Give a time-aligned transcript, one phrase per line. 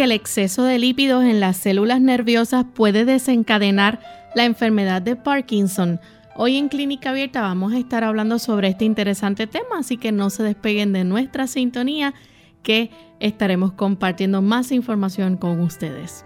[0.00, 4.00] El exceso de lípidos en las células nerviosas puede desencadenar
[4.34, 6.00] la enfermedad de Parkinson?
[6.36, 10.30] Hoy en Clínica Abierta vamos a estar hablando sobre este interesante tema, así que no
[10.30, 12.14] se despeguen de nuestra sintonía
[12.62, 16.24] que estaremos compartiendo más información con ustedes.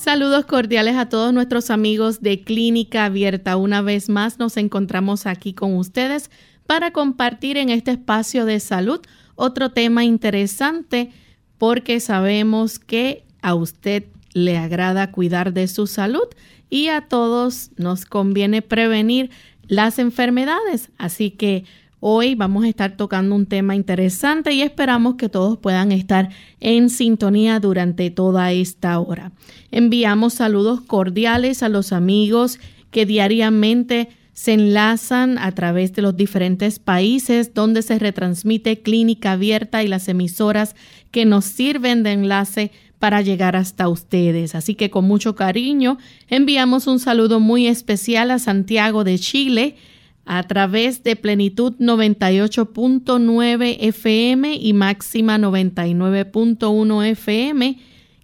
[0.00, 3.58] Saludos cordiales a todos nuestros amigos de Clínica Abierta.
[3.58, 6.30] Una vez más nos encontramos aquí con ustedes
[6.66, 9.00] para compartir en este espacio de salud
[9.34, 11.10] otro tema interesante
[11.58, 16.28] porque sabemos que a usted le agrada cuidar de su salud
[16.70, 19.28] y a todos nos conviene prevenir
[19.68, 20.88] las enfermedades.
[20.96, 21.64] Así que
[22.00, 26.88] hoy vamos a estar tocando un tema interesante y esperamos que todos puedan estar en
[26.88, 29.32] sintonía durante toda esta hora.
[29.70, 32.58] Enviamos saludos cordiales a los amigos
[32.90, 39.82] que diariamente se enlazan a través de los diferentes países donde se retransmite clínica abierta
[39.82, 40.76] y las emisoras
[41.10, 44.54] que nos sirven de enlace para llegar hasta ustedes.
[44.54, 45.98] Así que con mucho cariño
[46.28, 49.76] enviamos un saludo muy especial a Santiago de Chile
[50.24, 57.78] a través de Plenitud 98.9 FM y Máxima 99.1 FM,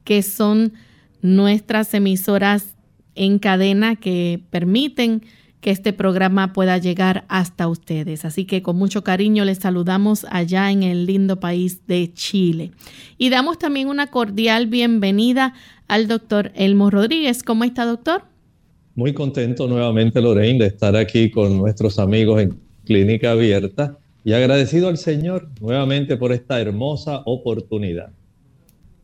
[0.05, 0.73] que son
[1.27, 2.77] nuestras emisoras
[3.15, 5.23] en cadena que permiten
[5.61, 8.25] que este programa pueda llegar hasta ustedes.
[8.25, 12.71] Así que con mucho cariño les saludamos allá en el lindo país de Chile.
[13.19, 15.55] Y damos también una cordial bienvenida
[15.89, 17.43] al doctor Elmo Rodríguez.
[17.43, 18.23] ¿Cómo está, doctor?
[18.95, 24.89] Muy contento nuevamente, Lorraine, de estar aquí con nuestros amigos en Clínica Abierta y agradecido
[24.89, 28.11] al Señor nuevamente por esta hermosa oportunidad.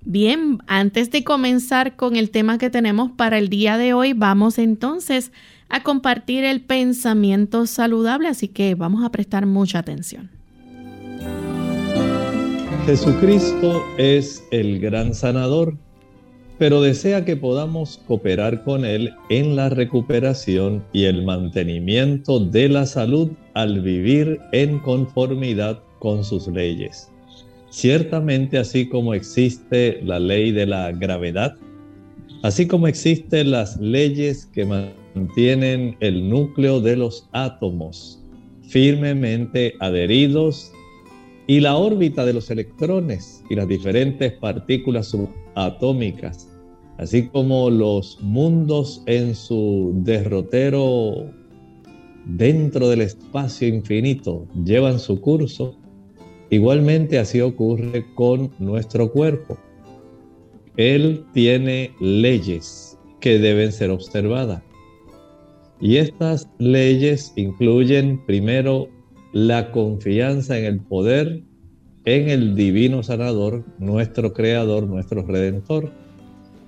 [0.04, 4.58] Bien, antes de comenzar con el tema que tenemos para el día de hoy, vamos
[4.58, 5.30] entonces
[5.68, 10.28] a compartir el pensamiento saludable, así que vamos a prestar mucha atención.
[12.84, 15.76] Jesucristo es el gran sanador,
[16.58, 22.86] pero desea que podamos cooperar con Él en la recuperación y el mantenimiento de la
[22.86, 27.11] salud al vivir en conformidad con sus leyes.
[27.72, 31.56] Ciertamente así como existe la ley de la gravedad,
[32.42, 38.22] así como existen las leyes que mantienen el núcleo de los átomos
[38.68, 40.70] firmemente adheridos
[41.46, 46.50] y la órbita de los electrones y las diferentes partículas subatómicas,
[46.98, 51.24] así como los mundos en su derrotero
[52.26, 55.78] dentro del espacio infinito llevan su curso,
[56.52, 59.56] igualmente así ocurre con nuestro cuerpo.
[60.76, 64.62] Él tiene leyes que deben ser observadas.
[65.80, 68.88] Y estas leyes incluyen primero
[69.32, 71.42] la confianza en el poder,
[72.04, 75.90] en el divino sanador, nuestro creador, nuestro redentor.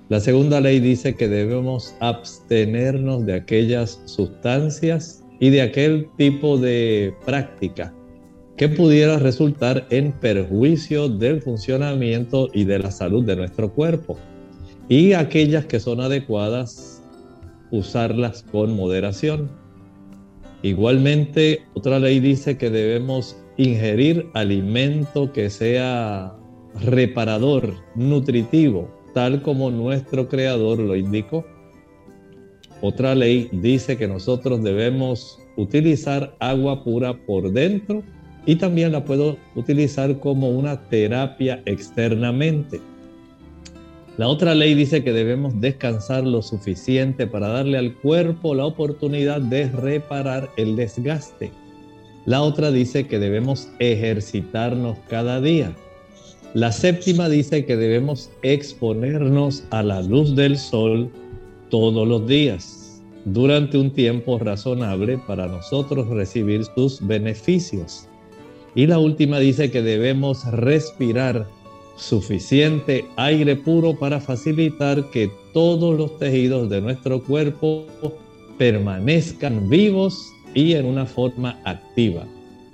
[0.09, 7.13] La segunda ley dice que debemos abstenernos de aquellas sustancias y de aquel tipo de
[7.23, 7.93] práctica
[8.57, 14.17] que pudiera resultar en perjuicio del funcionamiento y de la salud de nuestro cuerpo.
[14.87, 17.03] Y aquellas que son adecuadas
[17.71, 19.49] usarlas con moderación.
[20.61, 26.33] Igualmente, otra ley dice que debemos ingerir alimento que sea
[26.81, 31.45] reparador, nutritivo, tal como nuestro creador lo indicó.
[32.81, 38.03] Otra ley dice que nosotros debemos utilizar agua pura por dentro
[38.45, 42.79] y también la puedo utilizar como una terapia externamente.
[44.17, 49.41] La otra ley dice que debemos descansar lo suficiente para darle al cuerpo la oportunidad
[49.41, 51.51] de reparar el desgaste.
[52.25, 55.75] La otra dice que debemos ejercitarnos cada día.
[56.53, 61.11] La séptima dice que debemos exponernos a la luz del sol
[61.69, 68.07] todos los días, durante un tiempo razonable para nosotros recibir sus beneficios.
[68.75, 71.47] Y la última dice que debemos respirar
[71.95, 77.85] suficiente aire puro para facilitar que todos los tejidos de nuestro cuerpo
[78.57, 82.25] permanezcan vivos y en una forma activa.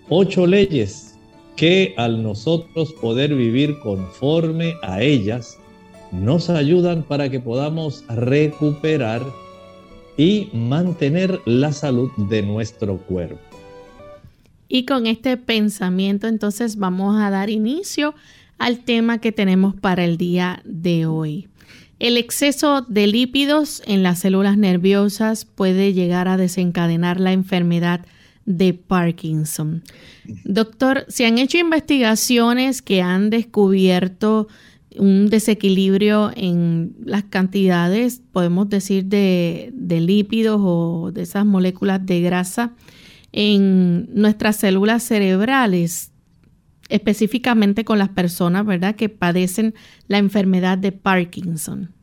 [0.09, 1.12] Ocho leyes
[1.56, 5.59] que al nosotros poder vivir conforme a ellas,
[6.12, 9.21] nos ayudan para que podamos recuperar
[10.18, 13.50] y mantener la salud de nuestro cuerpo.
[14.73, 18.15] Y con este pensamiento entonces vamos a dar inicio
[18.57, 21.50] al tema que tenemos para el día de hoy.
[22.00, 28.06] El exceso de lípidos en las células nerviosas puede llegar a desencadenar la enfermedad
[28.45, 29.83] de Parkinson.
[30.45, 34.47] Doctor, se han hecho investigaciones que han descubierto
[34.95, 42.71] un desequilibrio en las cantidades, podemos decir, de, lípidos o de esas moléculas de grasa
[43.31, 46.11] en nuestras células cerebrales,
[46.89, 49.73] específicamente con las personas, ¿verdad?, que padecen
[50.07, 51.93] la enfermedad de Parkinson.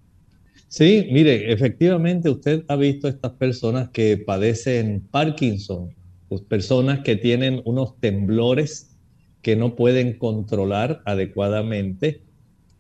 [0.68, 5.94] Sí, mire, efectivamente usted ha visto estas personas que padecen Parkinson,
[6.28, 8.94] pues personas que tienen unos temblores
[9.40, 12.22] que no pueden controlar adecuadamente,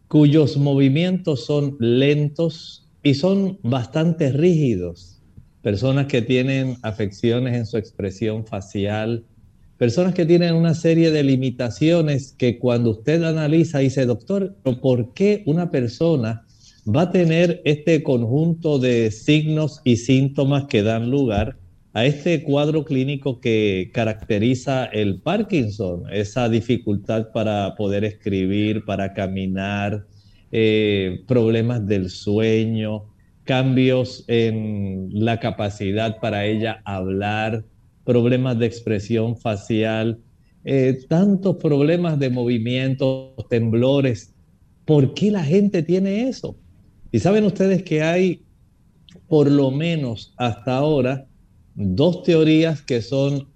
[0.06, 5.17] cuyos movimientos son lentos y son bastante rígidos.
[5.68, 9.26] Personas que tienen afecciones en su expresión facial,
[9.76, 15.42] personas que tienen una serie de limitaciones que cuando usted analiza dice, doctor, ¿por qué
[15.44, 16.46] una persona
[16.86, 21.58] va a tener este conjunto de signos y síntomas que dan lugar
[21.92, 30.06] a este cuadro clínico que caracteriza el Parkinson, esa dificultad para poder escribir, para caminar,
[30.50, 33.04] eh, problemas del sueño,
[33.48, 37.64] cambios en la capacidad para ella hablar,
[38.04, 40.18] problemas de expresión facial,
[40.66, 44.34] eh, tantos problemas de movimiento, temblores.
[44.84, 46.58] ¿Por qué la gente tiene eso?
[47.10, 48.42] Y saben ustedes que hay,
[49.28, 51.26] por lo menos hasta ahora,
[51.74, 53.48] dos teorías que son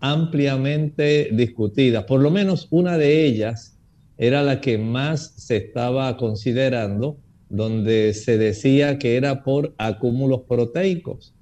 [0.00, 2.04] ampliamente discutidas.
[2.04, 3.78] Por lo menos una de ellas
[4.16, 7.18] era la que más se estaba considerando,
[7.56, 11.34] donde se decía que era por acúmulos proteicos.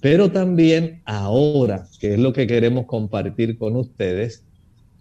[0.00, 4.44] Pero también ahora, que es lo que queremos compartir con ustedes,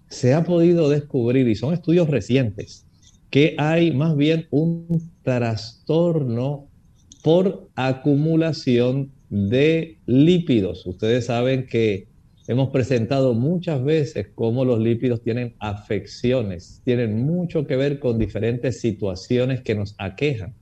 [0.09, 2.85] se ha podido descubrir, y son estudios recientes,
[3.29, 6.67] que hay más bien un trastorno
[7.23, 10.85] por acumulación de lípidos.
[10.85, 12.07] Ustedes saben que
[12.47, 18.79] hemos presentado muchas veces cómo los lípidos tienen afecciones, tienen mucho que ver con diferentes
[18.79, 20.53] situaciones que nos aquejan.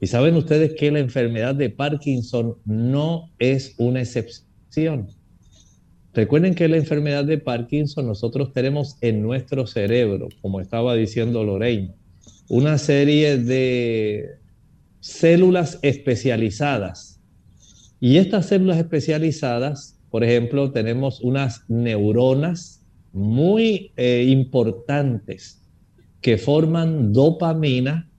[0.00, 5.08] Y saben ustedes que la enfermedad de Parkinson no es una excepción.
[6.12, 11.94] Recuerden que la enfermedad de Parkinson nosotros tenemos en nuestro cerebro, como estaba diciendo Lorraine,
[12.48, 14.36] una serie de
[15.00, 17.20] células especializadas
[18.00, 22.82] y estas células especializadas, por ejemplo, tenemos unas neuronas
[23.12, 25.62] muy eh, importantes
[26.20, 28.10] que forman dopamina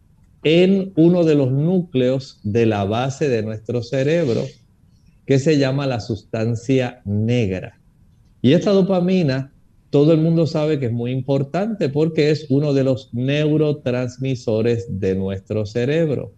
[0.43, 4.43] en uno de los núcleos de la base de nuestro cerebro,
[5.25, 7.79] que se llama la sustancia negra.
[8.41, 9.51] Y esta dopamina,
[9.89, 15.15] todo el mundo sabe que es muy importante porque es uno de los neurotransmisores de
[15.15, 16.33] nuestro cerebro.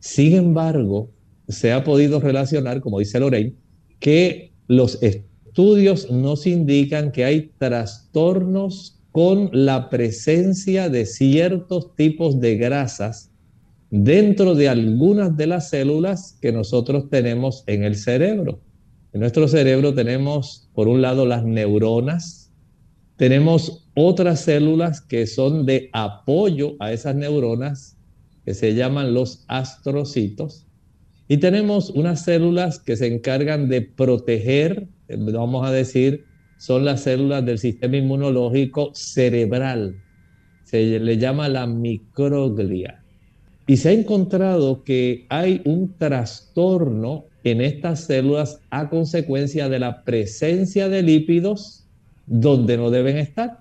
[0.00, 1.10] Sin embargo,
[1.48, 3.54] se ha podido relacionar, como dice Lorraine,
[4.00, 12.56] que los estudios nos indican que hay trastornos con la presencia de ciertos tipos de
[12.56, 13.30] grasas
[13.90, 18.60] dentro de algunas de las células que nosotros tenemos en el cerebro.
[19.12, 22.46] En nuestro cerebro tenemos, por un lado, las neuronas,
[23.16, 27.96] tenemos otras células que son de apoyo a esas neuronas,
[28.44, 30.65] que se llaman los astrocitos,
[31.28, 36.24] y tenemos unas células que se encargan de proteger, vamos a decir,
[36.58, 39.96] son las células del sistema inmunológico cerebral.
[40.64, 43.02] Se le llama la microglia.
[43.66, 50.04] Y se ha encontrado que hay un trastorno en estas células a consecuencia de la
[50.04, 51.84] presencia de lípidos
[52.26, 53.58] donde no deben estar.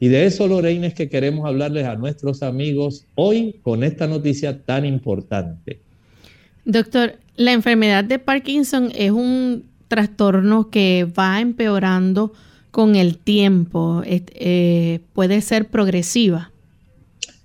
[0.00, 4.62] Y de eso, Lorena, es que queremos hablarles a nuestros amigos hoy con esta noticia
[4.62, 5.80] tan importante.
[6.68, 12.34] Doctor, la enfermedad de Parkinson es un trastorno que va empeorando
[12.70, 14.02] con el tiempo.
[14.04, 16.52] Eh, puede ser progresiva.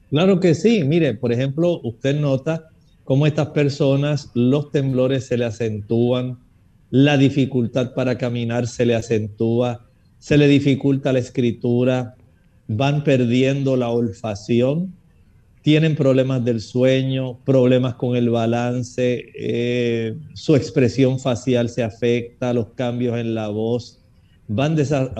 [0.10, 0.84] Claro que sí.
[0.84, 2.68] Mire, por ejemplo, usted nota
[3.06, 6.39] cómo estas personas, los temblores se le acentúan,
[6.89, 9.86] la dificultad para caminar se le acentúa,
[10.20, 12.15] se le dificulta la escritura,
[12.68, 14.94] van perdiendo la olfacción,
[15.63, 22.67] tienen problemas del sueño, problemas con el balance, eh, su expresión facial se afecta, los
[22.75, 24.01] cambios en la voz,
[24.50, 24.75] van,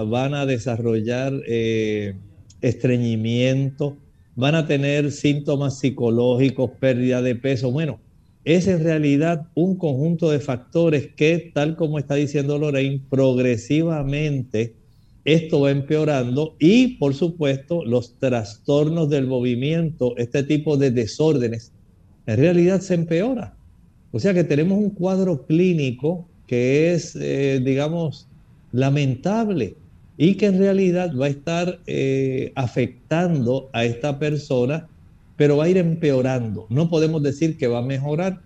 [0.10, 2.16] van a desarrollar eh,
[2.62, 3.96] estreñimiento,
[4.36, 7.72] van a tener síntomas psicológicos, pérdida de peso.
[7.72, 8.02] Bueno,
[8.44, 14.76] es en realidad un conjunto de factores que, tal como está diciendo Lorraine, progresivamente
[15.26, 21.72] esto va empeorando y, por supuesto, los trastornos del movimiento, este tipo de desórdenes,
[22.26, 23.56] en realidad se empeora.
[24.12, 28.28] O sea que tenemos un cuadro clínico que es, eh, digamos,
[28.72, 29.76] lamentable
[30.18, 34.88] y que en realidad va a estar eh, afectando a esta persona,
[35.38, 36.68] pero va a ir empeorando.
[36.70, 38.42] No podemos decir que va a mejorar.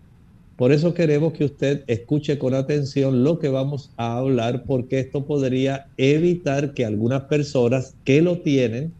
[0.57, 5.23] Por eso queremos que usted escuche con atención lo que vamos a hablar, porque esto
[5.23, 8.91] podría evitar que algunas personas que lo tienen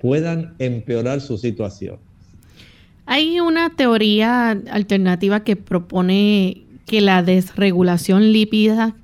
[0.00, 1.98] puedan empeorar su situación.
[3.06, 8.96] Hay una teoría alternativa que propone que la desregulación lípida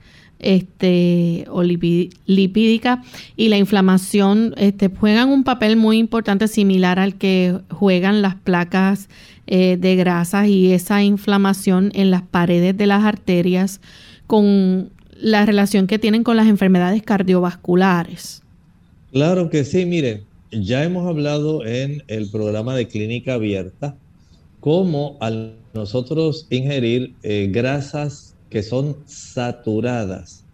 [0.42, 3.02] este, o lipídica
[3.36, 9.08] y la inflamación este, juegan un papel muy importante similar al que juegan las placas
[9.46, 13.80] eh, de grasas y esa inflamación en las paredes de las arterias
[14.26, 18.42] con la relación que tienen con las enfermedades cardiovasculares.
[19.12, 23.96] Claro que sí, miren, ya hemos hablado en el programa de clínica abierta
[24.60, 30.44] cómo al nosotros ingerir eh, grasas que son saturadas,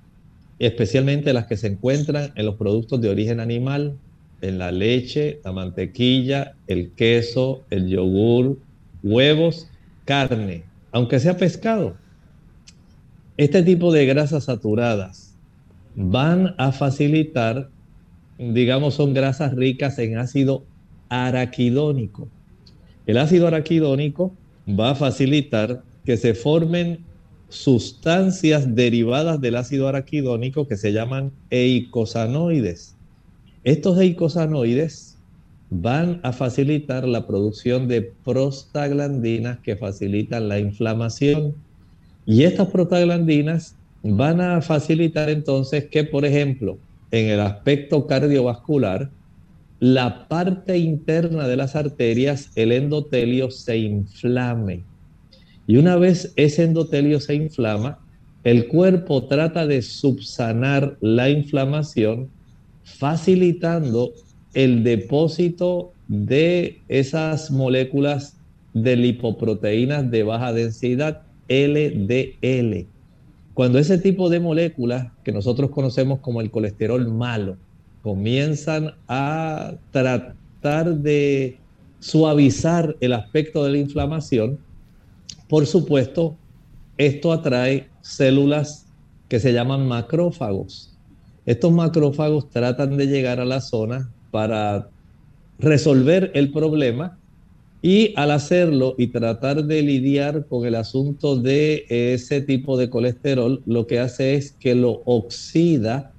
[0.60, 3.96] especialmente las que se encuentran en los productos de origen animal,
[4.40, 8.56] en la leche, la mantequilla, el queso, el yogur,
[9.02, 9.68] huevos,
[10.04, 10.62] carne,
[10.92, 11.96] aunque sea pescado.
[13.36, 15.34] Este tipo de grasas saturadas
[15.96, 17.68] van a facilitar,
[18.38, 20.62] digamos, son grasas ricas en ácido
[21.08, 22.28] araquidónico.
[23.06, 24.32] El ácido araquidónico
[24.68, 27.07] va a facilitar que se formen
[27.48, 32.94] sustancias derivadas del ácido araquidónico que se llaman eicosanoides.
[33.64, 35.18] Estos eicosanoides
[35.70, 41.54] van a facilitar la producción de prostaglandinas que facilitan la inflamación.
[42.26, 46.78] Y estas prostaglandinas van a facilitar entonces que, por ejemplo,
[47.10, 49.10] en el aspecto cardiovascular,
[49.80, 54.82] la parte interna de las arterias, el endotelio, se inflame.
[55.68, 57.98] Y una vez ese endotelio se inflama,
[58.42, 62.30] el cuerpo trata de subsanar la inflamación,
[62.84, 64.12] facilitando
[64.54, 68.38] el depósito de esas moléculas
[68.72, 72.86] de lipoproteínas de baja densidad, LDL.
[73.52, 77.58] Cuando ese tipo de moléculas, que nosotros conocemos como el colesterol malo,
[78.02, 81.58] comienzan a tratar de
[82.00, 84.58] suavizar el aspecto de la inflamación,
[85.48, 86.36] por supuesto,
[86.96, 88.86] esto atrae células
[89.28, 90.94] que se llaman macrófagos.
[91.46, 94.88] Estos macrófagos tratan de llegar a la zona para
[95.58, 97.18] resolver el problema
[97.80, 103.62] y al hacerlo y tratar de lidiar con el asunto de ese tipo de colesterol,
[103.66, 106.12] lo que hace es que lo oxida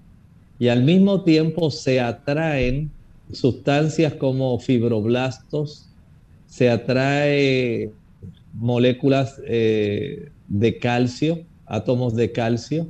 [0.57, 2.91] y al mismo tiempo se atraen
[3.31, 5.87] sustancias como fibroblastos,
[6.47, 7.91] se atrae
[8.53, 12.87] moléculas eh, de calcio, átomos de calcio,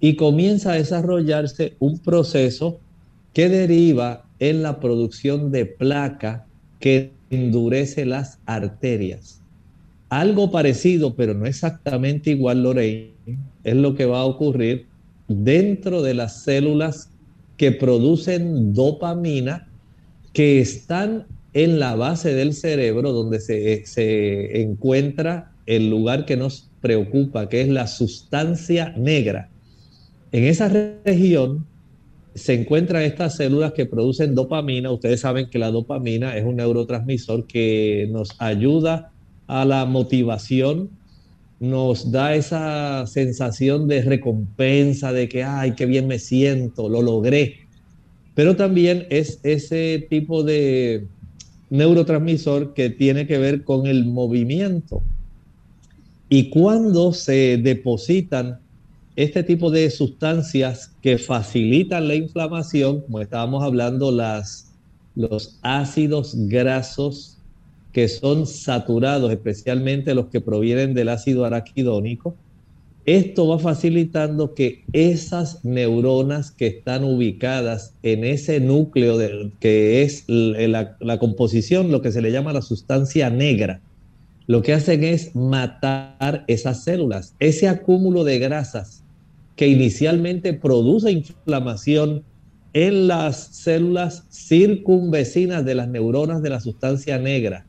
[0.00, 2.80] y comienza a desarrollarse un proceso
[3.32, 6.46] que deriva en la producción de placa
[6.80, 9.42] que endurece las arterias.
[10.08, 13.12] Algo parecido, pero no exactamente igual, Lorraine,
[13.64, 14.86] es lo que va a ocurrir
[15.28, 17.10] dentro de las células
[17.56, 19.68] que producen dopamina
[20.32, 27.48] que están en la base del cerebro donde se, encuentra el lugar que nos preocupa,
[27.48, 29.48] que es la sustancia negra.
[30.32, 31.64] En esa región
[32.34, 34.90] se encuentran estas células que producen dopamina.
[34.90, 39.12] Ustedes saben que la dopamina es un neurotransmisor que nos ayuda
[39.46, 40.90] a la motivación,
[41.58, 47.60] nos da esa sensación de recompensa, de que, ay, qué bien me siento, lo logré.
[48.34, 51.06] Pero también es ese tipo de
[51.70, 55.02] neurotransmisor que tiene que ver con el movimiento.
[56.28, 58.58] Y cuando se depositan
[59.14, 64.72] este tipo de sustancias que facilitan la inflamación, como estábamos hablando, las,
[65.14, 67.38] los ácidos grasos
[67.92, 72.36] que son saturados, especialmente los que provienen del ácido araquidónico,
[73.06, 79.16] esto va facilitando que esas neuronas que están ubicadas en ese núcleo
[79.60, 83.80] que es la, la, composición, lo que se le llama la sustancia negra,
[84.48, 89.04] lo que hacen es matar esas células, ese acúmulo de grasas
[89.54, 92.24] que inicialmente produce inflamación
[92.72, 97.66] en las células circunvecinas de las neuronas de la sustancia negra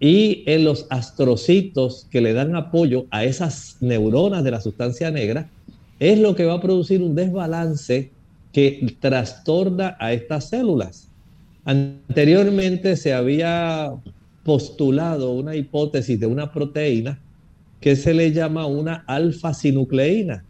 [0.00, 5.48] y en los astrocitos que le dan apoyo a esas neuronas de la sustancia negra,
[5.98, 8.10] es lo que va a producir un desbalance
[8.52, 11.08] que trastorna a estas células.
[11.64, 13.92] Anteriormente se había
[14.44, 17.20] postulado una hipótesis de una proteína
[17.80, 20.44] que se le llama una alfa-sinucleína.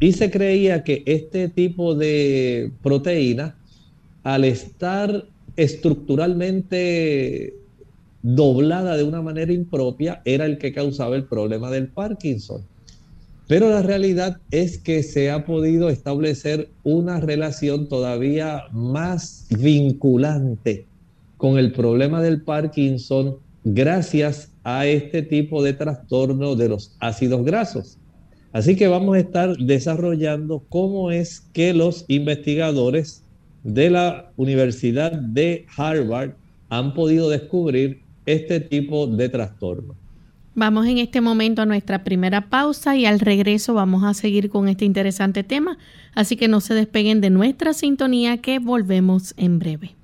[0.00, 3.56] Y se creía que este tipo de proteína,
[4.22, 5.26] al estar
[5.56, 7.54] estructuralmente
[8.22, 12.62] doblada de una manera impropia era el que causaba el problema del Parkinson.
[13.46, 20.86] Pero la realidad es que se ha podido establecer una relación todavía más vinculante
[21.38, 27.96] con el problema del Parkinson gracias a este tipo de trastorno de los ácidos grasos.
[28.52, 33.22] Así que vamos a estar desarrollando cómo es que los investigadores
[33.62, 36.32] de la Universidad de Harvard
[36.68, 39.94] han podido descubrir este tipo de trastorno.
[40.54, 44.68] Vamos en este momento a nuestra primera pausa y al regreso vamos a seguir con
[44.68, 45.78] este interesante tema,
[46.14, 49.94] así que no se despeguen de nuestra sintonía que volvemos en breve.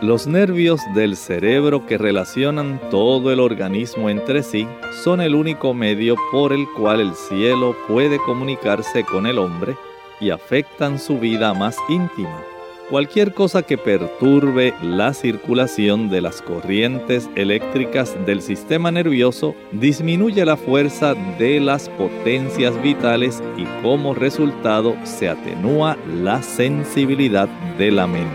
[0.00, 4.66] Los nervios del cerebro que relacionan todo el organismo entre sí
[5.02, 9.76] son el único medio por el cual el cielo puede comunicarse con el hombre
[10.20, 12.53] y afectan su vida más íntima.
[12.90, 20.58] Cualquier cosa que perturbe la circulación de las corrientes eléctricas del sistema nervioso disminuye la
[20.58, 28.34] fuerza de las potencias vitales y como resultado se atenúa la sensibilidad de la mente.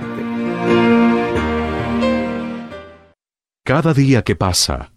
[3.63, 4.91] Cada día que pasa,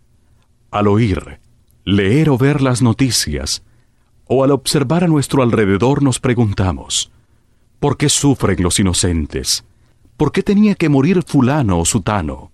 [0.70, 1.40] al oír,
[1.84, 3.62] leer o ver las noticias,
[4.24, 7.12] o al observar a nuestro alrededor nos preguntamos,
[7.82, 9.64] ¿Por qué sufren los inocentes?
[10.16, 12.52] ¿Por qué tenía que morir fulano o sutano?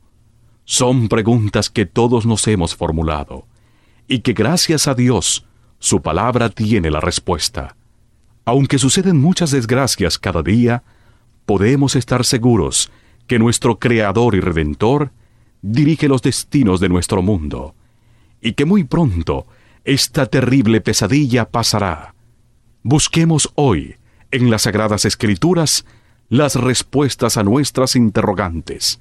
[0.64, 3.44] Son preguntas que todos nos hemos formulado
[4.08, 5.44] y que gracias a Dios
[5.78, 7.76] su palabra tiene la respuesta.
[8.46, 10.82] Aunque suceden muchas desgracias cada día,
[11.44, 12.90] podemos estar seguros
[13.26, 15.12] que nuestro Creador y Redentor
[15.60, 17.74] dirige los destinos de nuestro mundo
[18.40, 19.46] y que muy pronto
[19.84, 22.14] esta terrible pesadilla pasará.
[22.82, 23.98] Busquemos hoy
[24.30, 25.84] en las Sagradas Escrituras
[26.28, 29.00] las respuestas a nuestras interrogantes.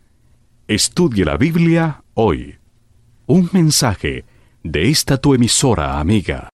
[0.68, 2.58] Estudie la Biblia hoy.
[3.26, 4.26] Un mensaje
[4.64, 6.50] de esta tu emisora amiga.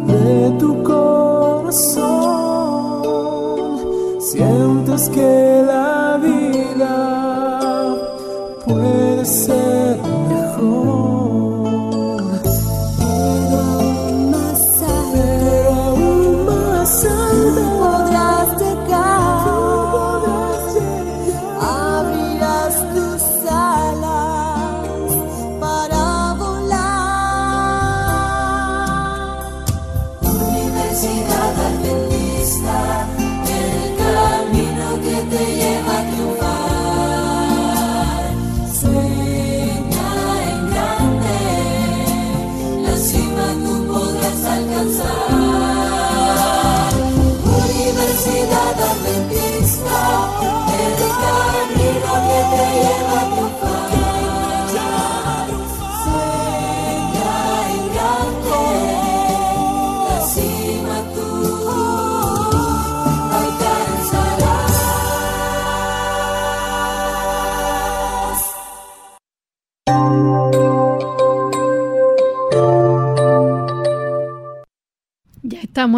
[0.07, 2.19] de tu corazón
[4.21, 5.98] sientes que la
[9.21, 9.68] puede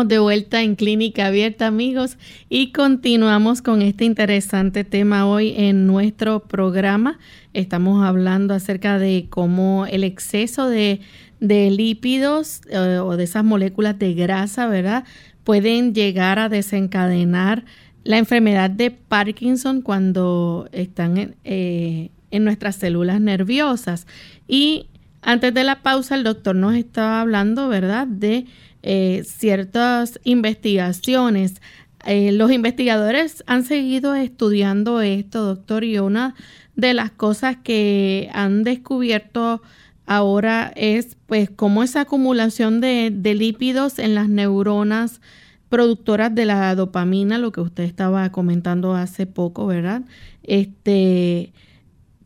[0.06, 2.18] De vuelta en Clínica Abierta, amigos,
[2.50, 7.20] y continuamos con este interesante tema hoy en nuestro programa.
[7.54, 11.02] Estamos hablando acerca de cómo el exceso de,
[11.40, 15.04] lípidos eh, o de esas moléculas de grasa, ¿verdad?
[15.44, 17.64] Pueden llegar a desencadenar
[18.04, 24.08] la enfermedad de Parkinson cuando están en, eh, en nuestras células nerviosas.
[24.48, 24.88] Y
[25.22, 28.46] antes de la pausa, el doctor nos estaba hablando, ¿verdad?, de
[28.84, 31.62] eh, ciertas investigaciones
[32.06, 36.36] eh, los investigadores han seguido estudiando esto, doctor, y una
[36.76, 39.62] de las cosas que han descubierto
[40.08, 45.22] ahora es pues cómo esa acumulación de, de lípidos en las neuronas
[45.70, 50.02] productoras de la dopamina, lo que usted estaba comentando hace poco, ¿verdad?
[50.44, 51.54] Este,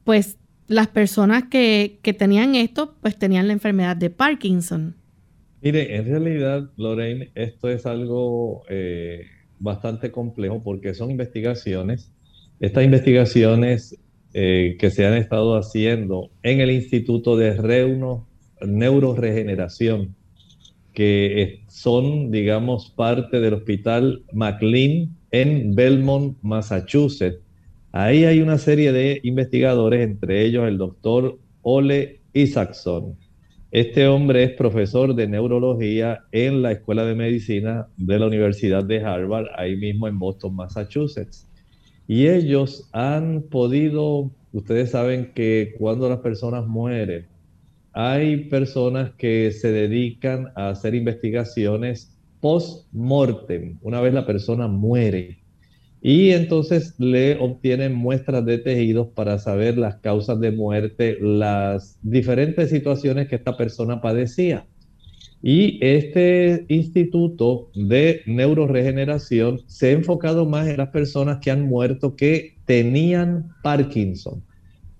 [0.03, 0.37] pues
[0.67, 4.95] las personas que, que tenían esto, pues tenían la enfermedad de Parkinson.
[5.65, 9.23] Mire, en realidad, Lorraine, esto es algo eh,
[9.57, 12.11] bastante complejo porque son investigaciones.
[12.59, 13.97] Estas investigaciones
[14.35, 18.27] eh, que se han estado haciendo en el Instituto de Reuno,
[18.61, 20.13] Neuroregeneración,
[20.93, 27.39] que son, digamos, parte del Hospital McLean en Belmont, Massachusetts.
[27.91, 33.17] Ahí hay una serie de investigadores, entre ellos el doctor Ole Isaacson.
[33.71, 39.03] Este hombre es profesor de neurología en la Escuela de Medicina de la Universidad de
[39.03, 41.49] Harvard, ahí mismo en Boston, Massachusetts.
[42.07, 47.25] Y ellos han podido, ustedes saben que cuando las personas mueren,
[47.91, 55.39] hay personas que se dedican a hacer investigaciones post-mortem, una vez la persona muere.
[56.07, 62.69] Y entonces le obtienen muestras de tejidos para saber las causas de muerte, las diferentes
[62.69, 64.67] situaciones que esta persona padecía.
[65.41, 72.15] Y este instituto de neuroregeneración se ha enfocado más en las personas que han muerto
[72.15, 74.43] que tenían Parkinson.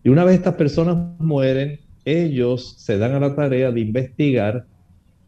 [0.03, 4.65] Y una vez estas personas mueren, ellos se dan a la tarea de investigar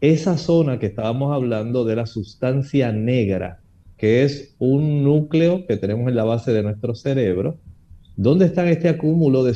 [0.01, 3.59] esa zona que estábamos hablando de la sustancia negra,
[3.97, 7.59] que es un núcleo que tenemos en la base de nuestro cerebro,
[8.19, 9.53] ¿Dónde está este acúmulo de,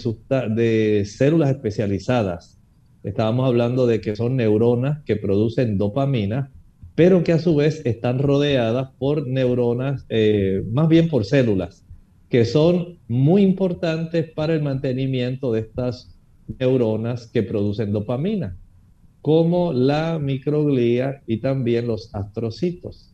[0.54, 2.62] de células especializadas
[3.04, 6.52] estábamos hablando de que son neuronas que producen dopamina,
[6.96, 11.86] pero que a su vez están rodeadas por neuronas, eh, más bien por células,
[12.30, 16.16] que son muy importantes para el mantenimiento de estas
[16.60, 18.58] neuronas que producen dopamina,
[19.22, 23.11] como la microglía y también los astrocitos.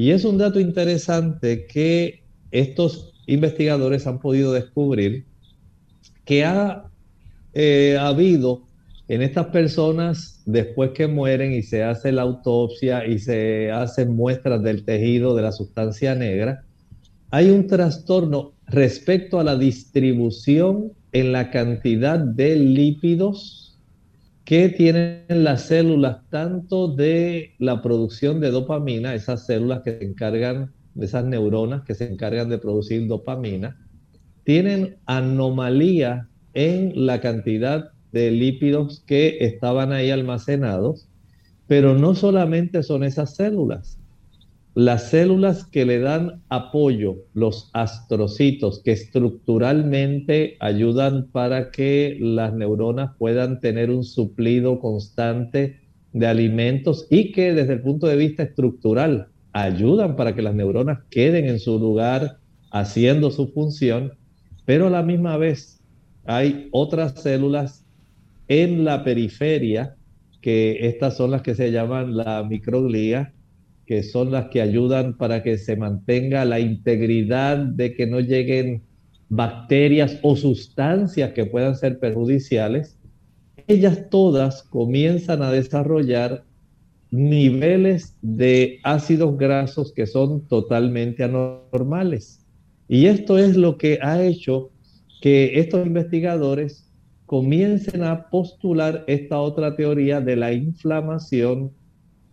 [0.00, 5.26] Y es un dato interesante que estos investigadores han podido descubrir
[6.24, 6.84] que ha
[7.52, 8.62] eh, habido
[9.08, 14.62] en estas personas, después que mueren y se hace la autopsia y se hacen muestras
[14.62, 16.64] del tejido de la sustancia negra,
[17.30, 23.69] hay un trastorno respecto a la distribución en la cantidad de lípidos
[24.50, 30.72] que tienen las células, tanto de la producción de dopamina, esas células que se encargan,
[30.98, 33.78] esas neuronas que se encargan de producir dopamina,
[34.42, 41.08] tienen anomalía en la cantidad de lípidos que estaban ahí almacenados,
[41.68, 43.99] pero no solamente son esas células.
[44.80, 53.10] Las células que le dan apoyo, los astrocitos, que estructuralmente ayudan para que las neuronas
[53.18, 55.80] puedan tener un suplido constante
[56.14, 61.00] de alimentos y que desde el punto de vista estructural ayudan para que las neuronas
[61.10, 62.38] queden en su lugar
[62.70, 64.14] haciendo su función,
[64.64, 65.82] pero a la misma vez
[66.24, 67.84] hay otras células
[68.48, 69.96] en la periferia,
[70.40, 73.34] que estas son las que se llaman la microglía,
[73.90, 78.84] que son las que ayudan para que se mantenga la integridad de que no lleguen
[79.28, 82.96] bacterias o sustancias que puedan ser perjudiciales,
[83.66, 86.44] ellas todas comienzan a desarrollar
[87.10, 92.46] niveles de ácidos grasos que son totalmente anormales.
[92.86, 94.70] Y esto es lo que ha hecho
[95.20, 96.88] que estos investigadores
[97.26, 101.72] comiencen a postular esta otra teoría de la inflamación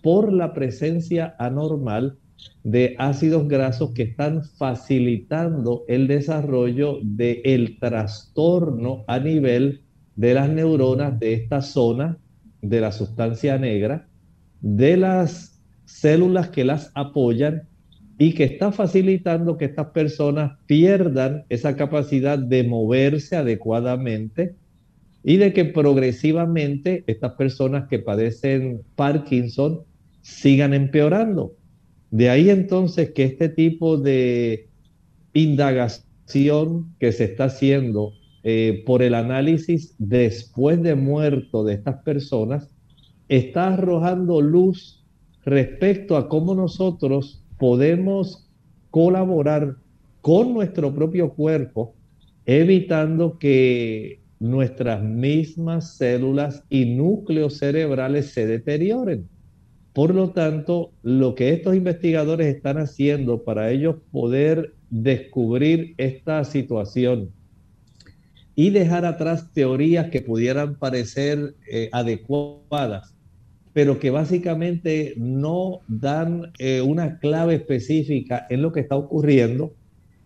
[0.07, 2.15] por la presencia anormal
[2.63, 9.81] de ácidos grasos que están facilitando el desarrollo del el trastorno a nivel
[10.15, 12.17] de las neuronas de esta zona
[12.61, 14.07] de la sustancia negra,
[14.61, 17.63] de las células que las apoyan
[18.17, 24.55] y que está facilitando que estas personas pierdan esa capacidad de moverse adecuadamente,
[25.27, 29.81] y de que progresivamente estas personas que padecen Parkinson
[30.27, 31.55] sigan empeorando.
[32.11, 34.69] De ahí entonces que este tipo de
[35.33, 38.11] indagación que se está haciendo
[38.43, 42.69] eh, por el análisis después de muerto de estas personas
[43.29, 45.05] está arrojando luz
[45.45, 48.49] respecto a cómo nosotros podemos
[48.91, 49.77] colaborar
[50.21, 51.95] con nuestro propio cuerpo,
[52.45, 59.29] evitando que nuestras mismas células y núcleos cerebrales se deterioren.
[59.97, 67.31] Por lo tanto, lo que estos investigadores están haciendo para ellos poder descubrir esta situación
[68.53, 73.15] y dejar atrás teorías que pudieran parecer eh, adecuadas,
[73.73, 79.73] pero que básicamente no dan eh, una clave específica en lo que está ocurriendo.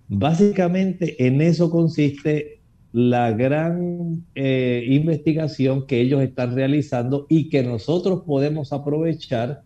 [0.09, 2.59] Básicamente en eso consiste
[2.93, 9.63] la gran eh, investigación que ellos están realizando y que nosotros podemos aprovechar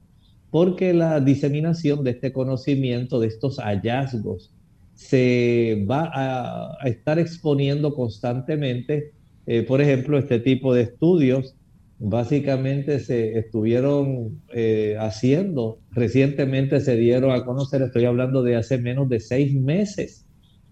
[0.51, 4.51] porque la diseminación de este conocimiento, de estos hallazgos,
[4.93, 9.11] se va a, estar exponiendo constantemente.
[9.47, 11.55] Eh, por ejemplo, este tipo de estudios
[11.99, 19.09] básicamente se estuvieron eh, haciendo, recientemente se dieron a conocer, estoy hablando de hace menos
[19.09, 20.24] de seis meses,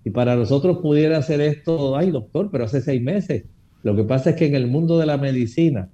[0.06, 3.46] y para nosotros pudiera hacer esto, ay doctor, pero hace seis meses.
[3.84, 5.90] Lo que pasa es que en el mundo de la medicina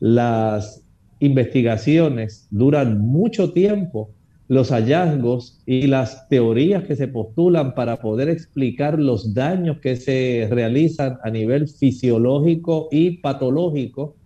[0.00, 0.84] las
[1.20, 4.10] investigaciones duran mucho tiempo,
[4.46, 10.48] los hallazgos y las teorías que se postulan para poder explicar los daños que se
[10.50, 14.16] realizan a nivel fisiológico y patológico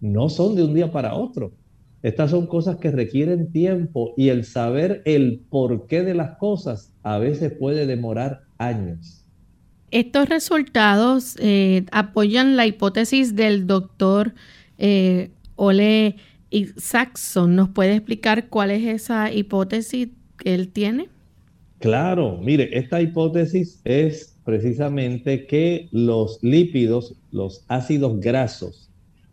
[0.00, 1.52] no son de un día para otro.
[2.02, 7.18] Estas son cosas que requieren tiempo y el saber el porqué de las cosas a
[7.18, 9.24] veces puede demorar años.
[9.90, 14.34] Estos resultados eh, apoyan la hipótesis del doctor
[14.78, 16.16] eh, Ole
[16.76, 17.54] Saxon.
[17.56, 21.08] ¿Nos puede explicar cuál es esa hipótesis que él tiene?
[21.78, 28.88] Claro, mire, esta hipótesis es precisamente que los lípidos, los ácidos grasos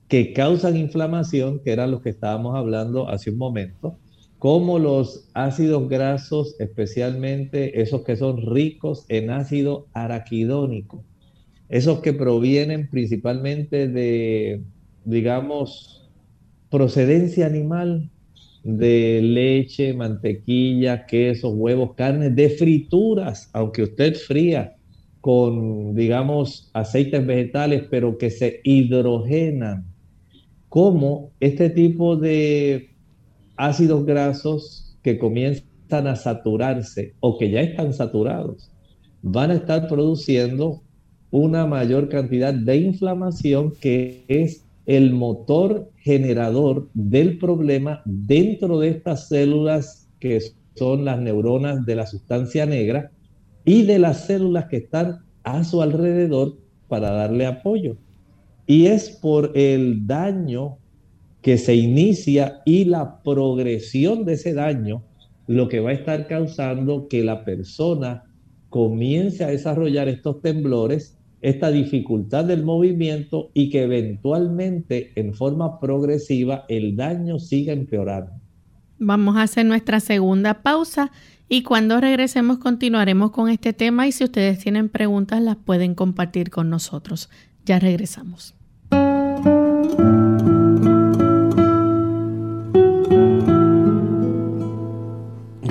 [0.07, 3.97] que causan inflamación, que eran los que estábamos hablando hace un momento,
[4.39, 11.03] como los ácidos grasos, especialmente esos que son ricos en ácido araquidónico,
[11.67, 14.63] esos que provienen principalmente de,
[15.03, 16.09] digamos,
[16.71, 18.09] procedencia animal,
[18.63, 24.75] de leche, mantequilla, quesos, huevos, carne, de frituras, aunque usted fría
[25.19, 29.85] con, digamos, aceites vegetales, pero que se hidrogenan.
[30.69, 32.88] Como este tipo de
[33.59, 38.71] ácidos grasos que comienzan a saturarse o que ya están saturados,
[39.21, 40.81] van a estar produciendo
[41.29, 49.27] una mayor cantidad de inflamación que es el motor generador del problema dentro de estas
[49.27, 50.41] células que
[50.75, 53.11] son las neuronas de la sustancia negra
[53.65, 57.97] y de las células que están a su alrededor para darle apoyo.
[58.65, 60.77] Y es por el daño
[61.41, 65.03] que se inicia y la progresión de ese daño
[65.47, 68.25] lo que va a estar causando que la persona
[68.69, 76.65] comience a desarrollar estos temblores, esta dificultad del movimiento y que eventualmente en forma progresiva
[76.67, 78.31] el daño siga empeorando.
[78.99, 81.11] Vamos a hacer nuestra segunda pausa
[81.47, 86.51] y cuando regresemos continuaremos con este tema y si ustedes tienen preguntas las pueden compartir
[86.51, 87.29] con nosotros.
[87.65, 88.53] Ya regresamos.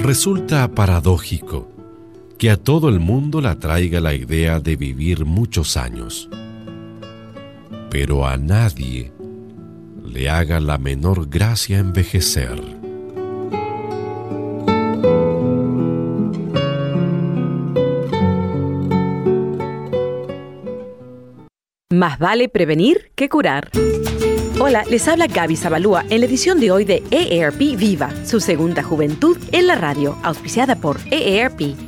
[0.09, 1.68] Resulta paradójico
[2.38, 6.31] que a todo el mundo le atraiga la idea de vivir muchos años,
[7.90, 9.12] pero a nadie
[10.03, 12.59] le haga la menor gracia envejecer.
[21.90, 23.71] Más vale prevenir que curar.
[24.61, 28.83] Hola, les habla Gaby Zabalúa en la edición de hoy de EARP Viva, su segunda
[28.83, 31.88] juventud en la radio, auspiciada por EARP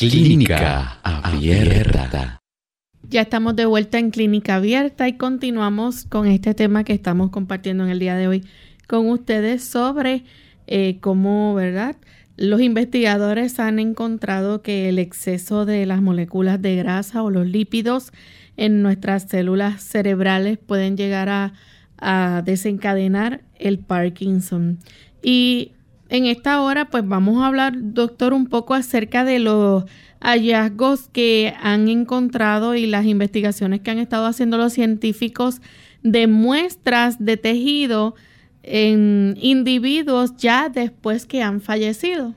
[0.00, 2.40] Clínica Abierta.
[3.02, 7.84] Ya estamos de vuelta en Clínica Abierta y continuamos con este tema que estamos compartiendo
[7.84, 8.44] en el día de hoy
[8.88, 10.24] con ustedes sobre
[10.66, 11.96] eh, cómo, ¿verdad?
[12.38, 18.10] Los investigadores han encontrado que el exceso de las moléculas de grasa o los lípidos
[18.56, 21.52] en nuestras células cerebrales pueden llegar a,
[21.98, 24.78] a desencadenar el Parkinson.
[25.22, 25.72] Y
[26.10, 29.84] en esta hora, pues vamos a hablar, doctor, un poco acerca de los
[30.20, 35.62] hallazgos que han encontrado y las investigaciones que han estado haciendo los científicos
[36.02, 38.14] de muestras de tejido
[38.62, 42.34] en individuos ya después que han fallecido.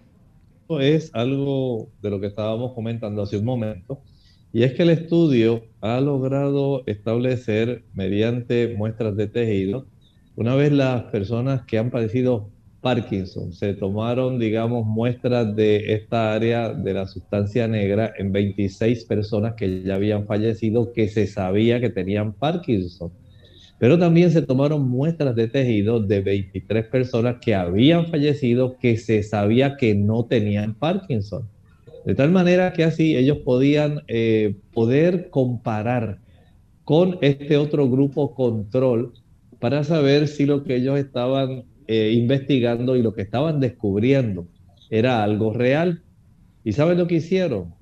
[0.70, 4.02] Es algo de lo que estábamos comentando hace un momento,
[4.54, 9.88] y es que el estudio ha logrado establecer mediante muestras de tejido,
[10.36, 12.50] una vez las personas que han padecido
[12.84, 13.54] Parkinson.
[13.54, 19.84] Se tomaron, digamos, muestras de esta área de la sustancia negra en 26 personas que
[19.84, 23.12] ya habían fallecido que se sabía que tenían Parkinson.
[23.80, 29.24] Pero también se tomaron muestras de tejido de 23 personas que habían fallecido que se
[29.24, 31.48] sabía que no tenían Parkinson.
[32.06, 36.20] De tal manera que así ellos podían eh, poder comparar
[36.84, 39.14] con este otro grupo control
[39.60, 44.48] para saber si lo que ellos estaban eh, investigando y lo que estaban descubriendo
[44.90, 46.04] era algo real.
[46.64, 47.74] ¿Y saben lo que hicieron?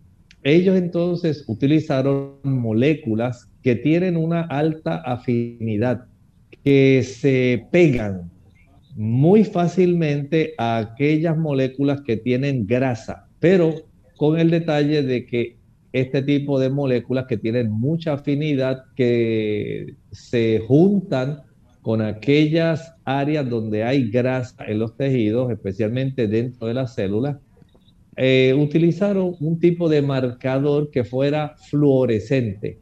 [0.44, 6.06] Ellos entonces utilizaron moléculas que tienen una alta afinidad,
[6.64, 8.32] que se pegan
[8.96, 13.74] muy fácilmente a aquellas moléculas que tienen grasa, pero
[14.18, 15.58] con el detalle de que
[15.94, 21.42] este tipo de moléculas que tienen mucha afinidad, que se juntan
[21.82, 27.38] con aquellas áreas donde hay grasa en los tejidos, especialmente dentro de las células,
[28.16, 32.80] eh, utilizaron un tipo de marcador que fuera fluorescente.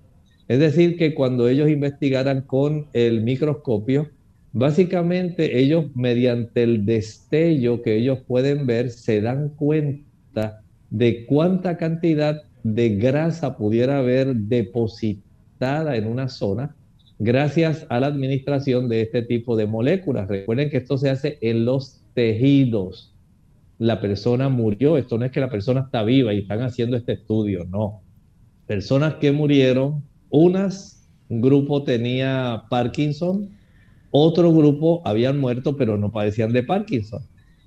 [0.48, 4.10] Es decir, que cuando ellos investigaran con el microscopio,
[4.52, 12.42] básicamente ellos mediante el destello que ellos pueden ver se dan cuenta de cuánta cantidad
[12.64, 16.76] de grasa pudiera haber depositada en una zona
[17.20, 20.28] gracias a la administración de este tipo de moléculas.
[20.30, 23.14] Recuerden que esto se hace en los tejidos.
[23.78, 27.14] La persona murió, esto no es que la persona está viva y están haciendo este
[27.14, 28.02] estudio, no.
[28.66, 33.50] Personas que murieron, unas, un grupo tenía Parkinson,
[34.12, 37.22] otro grupo habían muerto pero no padecían de Parkinson.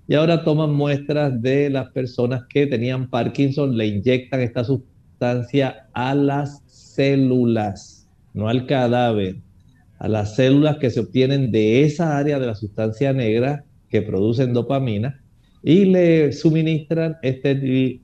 [0.08, 6.14] Y ahora toman muestras de las personas que tenían Parkinson, le inyectan esta sustancia a
[6.14, 8.01] las células
[8.34, 9.36] no al cadáver,
[9.98, 14.52] a las células que se obtienen de esa área de la sustancia negra que producen
[14.52, 15.20] dopamina
[15.62, 17.54] y le suministran este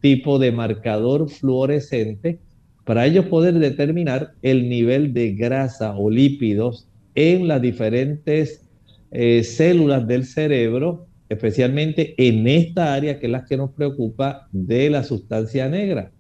[0.01, 2.39] tipo de marcador fluorescente
[2.85, 8.65] para ellos poder determinar el nivel de grasa o lípidos en las diferentes
[9.11, 14.89] eh, células del cerebro, especialmente en esta área que es la que nos preocupa de
[14.89, 16.13] la sustancia negra.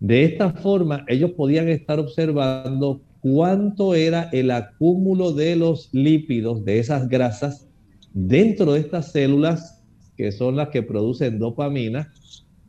[0.00, 6.78] De esta forma, ellos podían estar observando cuánto era el acúmulo de los lípidos, de
[6.78, 7.68] esas grasas,
[8.12, 9.82] dentro de estas células
[10.16, 12.12] que son las que producen dopamina,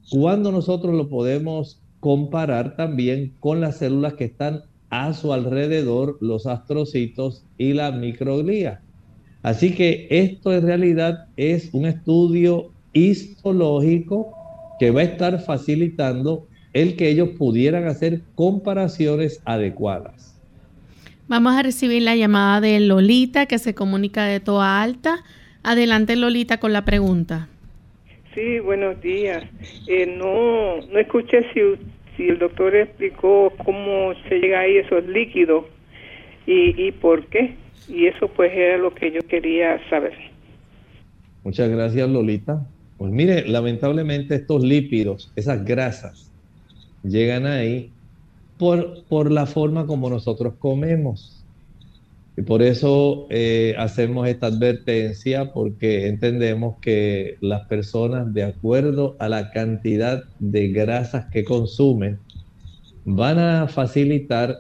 [0.10, 6.46] cuando nosotros lo podemos comparar también con las células que están a su alrededor, los
[6.46, 8.82] astrocitos y la microglía.
[9.42, 14.34] Así que esto en realidad es un estudio histológico
[14.80, 20.39] que va a estar facilitando el que ellos pudieran hacer comparaciones adecuadas.
[21.30, 25.24] Vamos a recibir la llamada de Lolita que se comunica de toda alta.
[25.62, 27.48] Adelante Lolita con la pregunta.
[28.34, 29.44] Sí, buenos días.
[29.86, 31.60] Eh, no, no escuché si,
[32.18, 35.66] si el doctor explicó cómo se llega ahí esos líquidos
[36.48, 37.54] y, y por qué.
[37.88, 40.18] Y eso pues era lo que yo quería saber.
[41.44, 42.66] Muchas gracias Lolita.
[42.98, 46.32] Pues mire, lamentablemente estos lípidos, esas grasas,
[47.04, 47.92] llegan ahí
[48.60, 51.44] por, por la forma como nosotros comemos.
[52.38, 59.30] Y por eso eh, hacemos esta advertencia, porque entendemos que las personas, de acuerdo a
[59.30, 62.20] la cantidad de grasas que consumen,
[63.06, 64.58] van a facilitar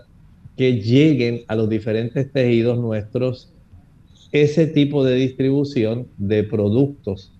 [0.56, 3.52] que lleguen a los diferentes tejidos nuestros
[4.32, 7.34] ese tipo de distribución de productos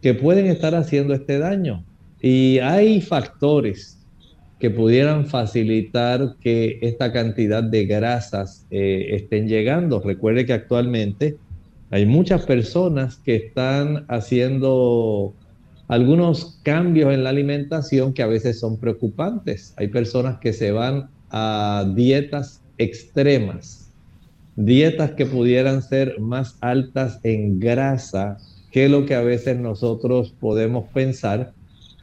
[0.00, 1.84] que pueden estar haciendo este daño.
[2.20, 4.01] Y hay factores
[4.62, 10.00] que pudieran facilitar que esta cantidad de grasas eh, estén llegando.
[10.00, 11.36] Recuerde que actualmente
[11.90, 15.34] hay muchas personas que están haciendo
[15.88, 19.74] algunos cambios en la alimentación que a veces son preocupantes.
[19.78, 23.90] Hay personas que se van a dietas extremas,
[24.54, 28.36] dietas que pudieran ser más altas en grasa
[28.70, 31.52] que lo que a veces nosotros podemos pensar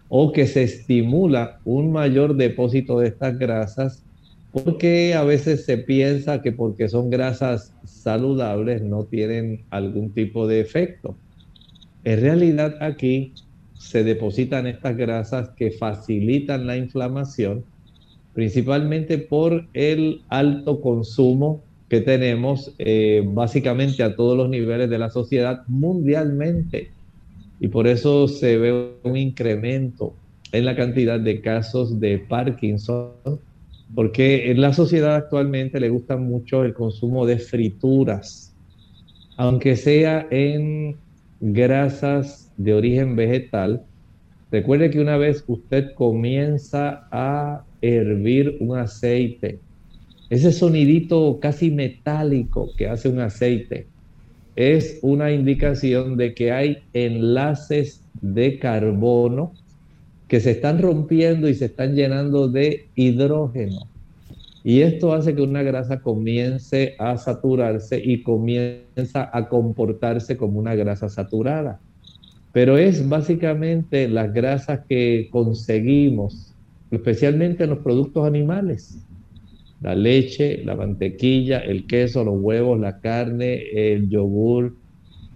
[0.10, 4.04] o que se estimula un mayor depósito de estas grasas
[4.52, 10.60] porque a veces se piensa que porque son grasas saludables no tienen algún tipo de
[10.60, 11.16] efecto.
[12.04, 13.34] En realidad aquí
[13.78, 17.64] se depositan estas grasas que facilitan la inflamación,
[18.34, 25.10] principalmente por el alto consumo que tenemos eh, básicamente a todos los niveles de la
[25.10, 26.92] sociedad mundialmente
[27.60, 30.14] y por eso se ve un incremento
[30.52, 33.12] en la cantidad de casos de Parkinson,
[33.94, 38.56] porque en la sociedad actualmente le gusta mucho el consumo de frituras,
[39.38, 40.96] aunque sea en
[41.40, 43.84] grasas de origen vegetal.
[44.52, 49.60] Recuerde que una vez usted comienza a hervir un aceite,
[50.30, 53.88] ese sonidito casi metálico que hace un aceite,
[54.60, 59.54] es una indicación de que hay enlaces de carbono
[60.28, 63.88] que se están rompiendo y se están llenando de hidrógeno.
[64.66, 70.76] Y esto hace que una grasa comience a saturarse y comienza a comportarse como una
[70.76, 71.80] grasa saturada.
[72.52, 76.54] Pero es básicamente las grasas que conseguimos,
[76.92, 79.06] especialmente en los productos animales
[79.82, 84.76] la leche, la mantequilla, el queso, los huevos, la carne, el yogur,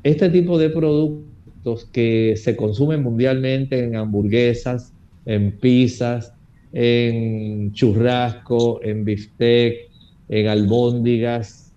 [0.04, 4.92] este tipo de productos que se consumen mundialmente en hamburguesas,
[5.26, 6.34] en pizzas,
[6.74, 9.90] en churrasco, en bistec,
[10.28, 11.72] en albóndigas.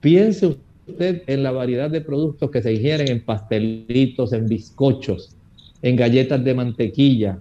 [0.00, 5.34] Piense usted en la variedad de productos que se ingieren en pastelitos, en bizcochos,
[5.82, 7.40] en galletas de mantequilla,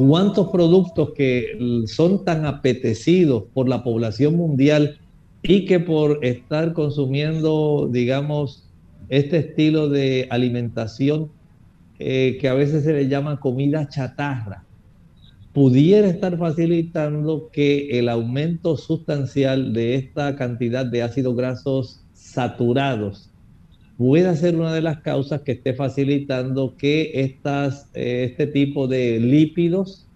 [0.00, 4.98] cuántos productos que son tan apetecidos por la población mundial
[5.42, 8.64] y que por estar consumiendo, digamos,
[9.10, 11.28] este estilo de alimentación
[11.98, 14.64] eh, que a veces se le llama comida chatarra,
[15.52, 23.29] pudiera estar facilitando que el aumento sustancial de esta cantidad de ácidos grasos saturados
[24.00, 29.20] puede ser una de las causas que esté facilitando que estas, eh, este tipo de
[29.20, 30.06] lípidos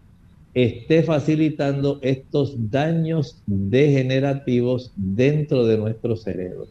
[0.55, 6.67] esté facilitando estos daños degenerativos dentro de nuestro cerebro.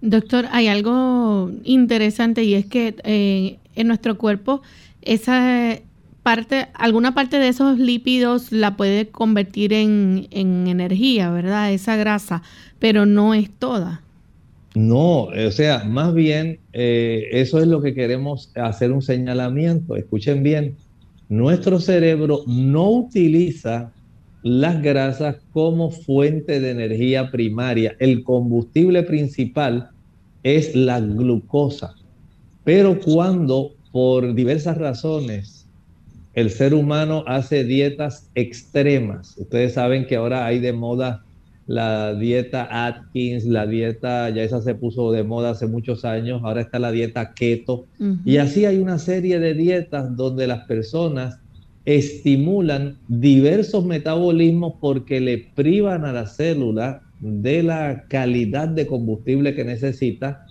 [0.00, 4.60] Doctor, hay algo interesante y es que eh, en nuestro cuerpo
[5.02, 5.78] esa
[6.24, 11.72] parte, alguna parte de esos lípidos la puede convertir en, en energía, ¿verdad?
[11.72, 12.42] Esa grasa,
[12.80, 14.00] pero no es toda.
[14.74, 19.94] No, o sea, más bien eh, eso es lo que queremos hacer un señalamiento.
[19.94, 20.76] Escuchen bien,
[21.28, 23.92] nuestro cerebro no utiliza
[24.42, 27.96] las grasas como fuente de energía primaria.
[28.00, 29.90] El combustible principal
[30.42, 31.94] es la glucosa.
[32.64, 35.68] Pero cuando por diversas razones
[36.34, 41.24] el ser humano hace dietas extremas, ustedes saben que ahora hay de moda
[41.66, 46.60] la dieta Atkins, la dieta, ya esa se puso de moda hace muchos años, ahora
[46.60, 47.86] está la dieta keto.
[48.24, 51.38] Y así hay una serie de dietas donde las personas
[51.84, 59.64] estimulan diversos metabolismos porque le privan a la célula de la calidad de combustible que
[59.64, 60.46] necesita,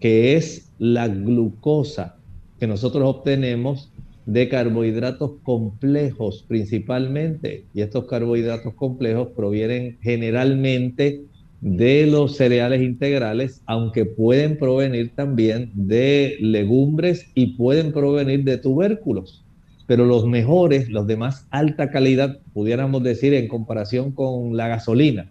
[0.00, 2.16] que es la glucosa
[2.58, 3.90] que nosotros obtenemos
[4.26, 11.22] de carbohidratos complejos principalmente, y estos carbohidratos complejos provienen generalmente
[11.60, 19.42] de los cereales integrales, aunque pueden provenir también de legumbres y pueden provenir de tubérculos.
[19.86, 25.30] pero los mejores, los de más alta calidad, pudiéramos decir en comparación con la gasolina,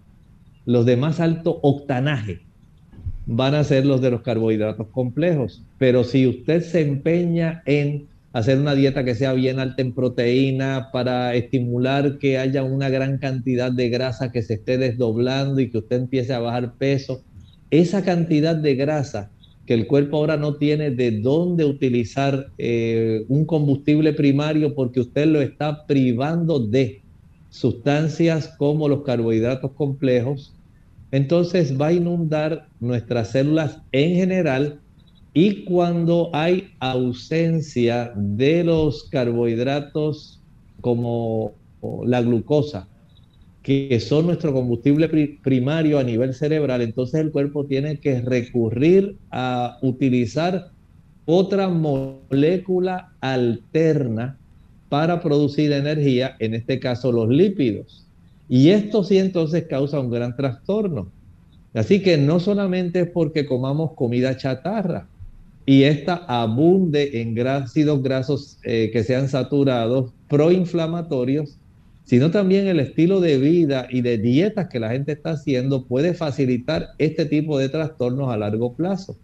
[0.65, 2.39] los de más alto octanaje,
[3.25, 5.61] van a ser los de los carbohidratos complejos.
[5.77, 10.89] Pero si usted se empeña en hacer una dieta que sea bien alta en proteína
[10.91, 15.77] para estimular que haya una gran cantidad de grasa que se esté desdoblando y que
[15.77, 17.21] usted empiece a bajar peso,
[17.71, 19.31] esa cantidad de grasa
[19.65, 25.27] que el cuerpo ahora no tiene de dónde utilizar eh, un combustible primario porque usted
[25.27, 27.03] lo está privando de
[27.49, 30.53] sustancias como los carbohidratos complejos,
[31.09, 34.81] entonces va a inundar nuestras células en general
[35.37, 40.39] y cuando hay ausencia de los carbohidratos
[40.79, 41.51] como
[42.05, 42.87] la glucosa,
[43.61, 45.09] que son nuestro combustible
[45.43, 50.71] primario a nivel cerebral, entonces el cuerpo tiene que recurrir a utilizar
[51.25, 54.37] otra molécula alterna
[54.87, 58.05] para producir energía, en este caso los lípidos.
[58.47, 61.11] Y esto sí entonces causa un gran trastorno.
[61.73, 65.09] Así que no solamente es porque comamos comida chatarra
[65.65, 71.57] y esta abunde en ácidos grasos eh, que sean saturados, proinflamatorios,
[72.03, 76.13] sino también el estilo de vida y de dietas que la gente está haciendo puede
[76.13, 79.17] facilitar este tipo de trastornos a largo plazo.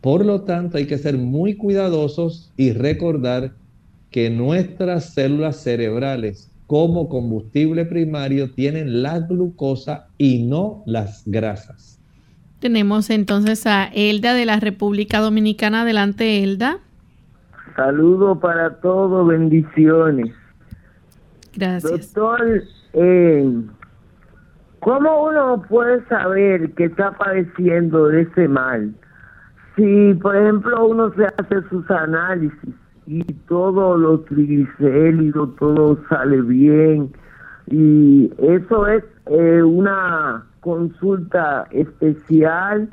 [0.00, 3.52] Por lo tanto, hay que ser muy cuidadosos y recordar
[4.10, 11.93] que nuestras células cerebrales como combustible primario tienen la glucosa y no las grasas.
[12.64, 15.82] Tenemos entonces a Elda de la República Dominicana.
[15.82, 16.78] Adelante, Elda.
[17.76, 20.34] Saludo para todos, bendiciones.
[21.54, 22.14] Gracias.
[22.14, 22.62] Doctor,
[22.94, 23.52] eh,
[24.80, 28.94] ¿cómo uno puede saber que está padeciendo de ese mal?
[29.76, 32.74] Si, por ejemplo, uno se hace sus análisis
[33.06, 37.12] y todos los triglicéridos, todo sale bien.
[37.66, 42.88] Y eso es eh, una consulta especial,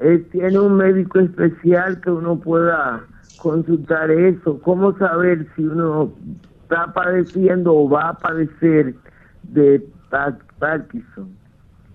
[0.00, 3.04] eh, tiene un médico especial que uno pueda
[3.40, 4.60] consultar eso.
[4.62, 6.12] ¿Cómo saber si uno
[6.62, 8.96] está padeciendo o va a padecer
[9.44, 9.80] de
[10.58, 11.30] Parkinson?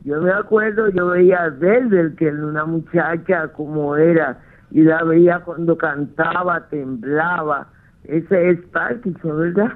[0.06, 4.40] Yo me acuerdo, yo veía desde que una muchacha como era
[4.72, 7.68] y la veía cuando cantaba, temblaba.
[8.06, 9.74] Ese es Parkinson, ¿verdad?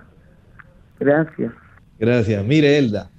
[0.97, 1.52] Gracias.
[1.99, 2.45] Gracias.
[2.45, 3.10] Mire, Elda,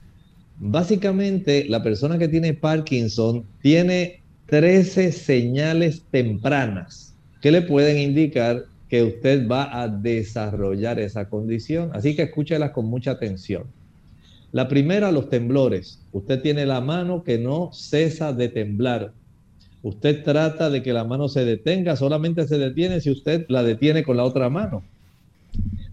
[0.58, 9.02] básicamente la persona que tiene Parkinson tiene 13 señales tempranas que le pueden indicar que
[9.02, 11.90] usted va a desarrollar esa condición.
[11.94, 13.64] Así que escúchelas con mucha atención.
[14.52, 15.98] La primera, los temblores.
[16.12, 19.12] Usted tiene la mano que no cesa de temblar
[19.82, 24.04] Usted trata de que la mano se detenga, solamente se detiene si usted la detiene
[24.04, 24.84] con la otra mano.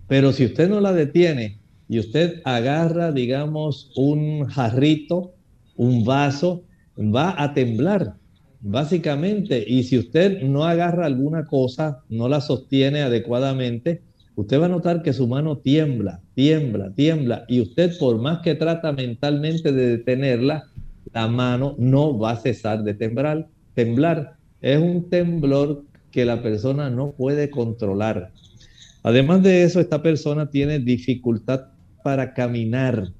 [0.08, 1.58] Pero si usted no la detiene
[1.90, 5.34] y usted agarra, digamos, un jarrito,
[5.76, 6.64] un vaso,
[6.98, 8.16] va a temblar,
[8.62, 9.64] básicamente.
[9.68, 14.04] Y si usted no agarra alguna cosa, no la sostiene adecuadamente,
[14.36, 17.46] usted va a notar que su mano tiembla, tiembla, tiembla.
[17.48, 20.66] Y usted, por más que trata mentalmente de detenerla,
[21.12, 24.36] la mano no va a cesar de temblar temblar.
[24.62, 28.34] Es un temblor que la persona no puede controlar.
[29.04, 31.68] Además de eso, esta persona tiene dificultad
[32.10, 33.14] para caminar.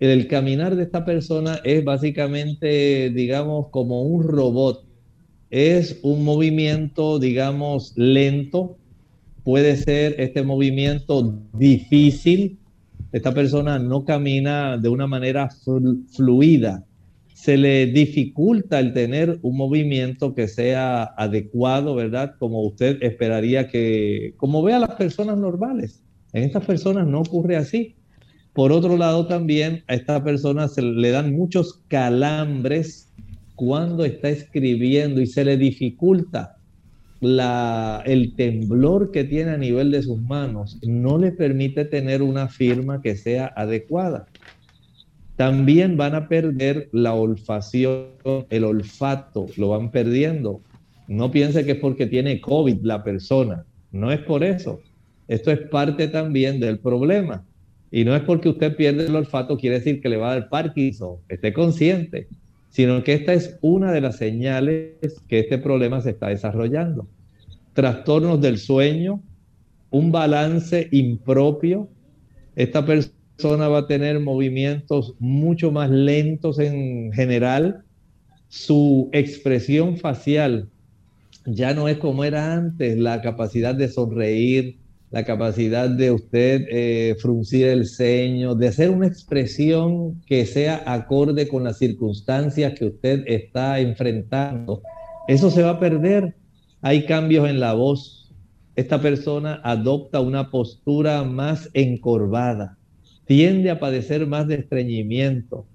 [0.00, 4.84] El caminar de esta persona es básicamente, digamos, como un robot.
[5.48, 8.78] Es un movimiento, digamos, lento.
[9.44, 12.58] Puede ser este movimiento difícil.
[13.12, 15.48] Esta persona no camina de una manera
[16.16, 16.84] fluida
[17.32, 22.34] se le dificulta el tener un movimiento que sea adecuado, ¿verdad?
[22.40, 26.02] Como usted esperaría que, como ve a las personas normales.
[26.32, 27.95] En estas personas no ocurre así.
[28.56, 33.08] Por otro lado, también a esta persona se le dan muchos calambres
[33.54, 36.56] cuando está escribiendo y se le dificulta
[37.20, 40.78] el temblor que tiene a nivel de sus manos.
[40.82, 44.26] No le permite tener una firma que sea adecuada
[45.36, 48.06] también van a perder la olfacción,
[48.50, 50.62] el olfato, lo van perdiendo.
[51.08, 54.80] No piense que es porque tiene COVID la persona, no es por eso.
[55.28, 57.44] Esto es parte también del problema.
[57.90, 60.48] Y no es porque usted pierde el olfato, quiere decir que le va a dar
[60.48, 62.28] Parkinson, esté consciente,
[62.70, 67.06] sino que esta es una de las señales que este problema se está desarrollando.
[67.72, 69.22] Trastornos del sueño,
[69.90, 71.88] un balance impropio.
[72.54, 77.84] Esta persona va a tener movimientos mucho más lentos en general.
[78.48, 80.68] Su expresión facial
[81.46, 84.76] ya no es como era antes, la capacidad de sonreír,
[85.10, 91.46] la capacidad de usted eh, fruncir el ceño, de hacer una expresión que sea acorde
[91.48, 94.82] con las circunstancias que usted está enfrentando.
[95.28, 96.34] Eso se va a perder.
[96.82, 98.32] Hay cambios en la voz.
[98.74, 102.76] Esta persona adopta una postura más encorvada,
[103.24, 105.66] tiende a padecer más de estreñimiento,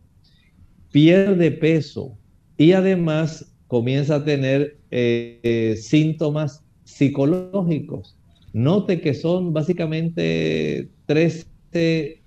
[0.92, 2.16] pierde peso
[2.58, 8.16] y además comienza a tener eh, eh, síntomas psicológicos
[8.54, 11.47] Note que son básicamente tres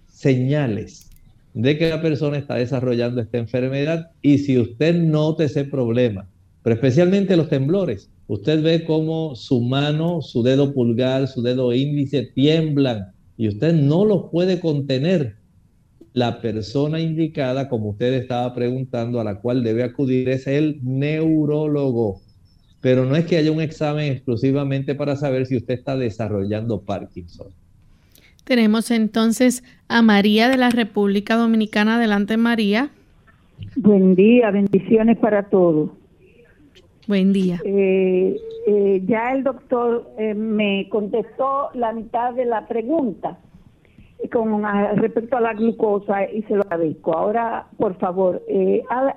[0.07, 1.11] señales
[1.53, 6.29] de que la persona está desarrollando esta enfermedad y si usted nota ese problema,
[6.63, 12.31] pero especialmente los temblores, usted ve cómo su mano, su dedo pulgar, su dedo índice
[12.35, 15.37] tiemblan y usted no los puede contener.
[16.15, 22.23] La persona indicada, como usted estaba preguntando, a la cual debe acudir es el neurólogo
[22.85, 27.47] pero no es que haya un examen exclusivamente para saber si usted está desarrollando Parkinson.
[28.45, 31.97] Tenemos entonces a María de la República Dominicana.
[31.97, 32.91] Adelante, María.
[33.75, 35.93] Buen día, bendiciones para todos.
[37.09, 37.59] Buen día.
[37.65, 43.39] Eh, eh, ya el doctor eh, me contestó la mitad de la pregunta
[44.31, 44.63] con
[44.97, 47.17] respecto a la glucosa y se lo agradezco.
[47.17, 48.43] Ahora, por favor,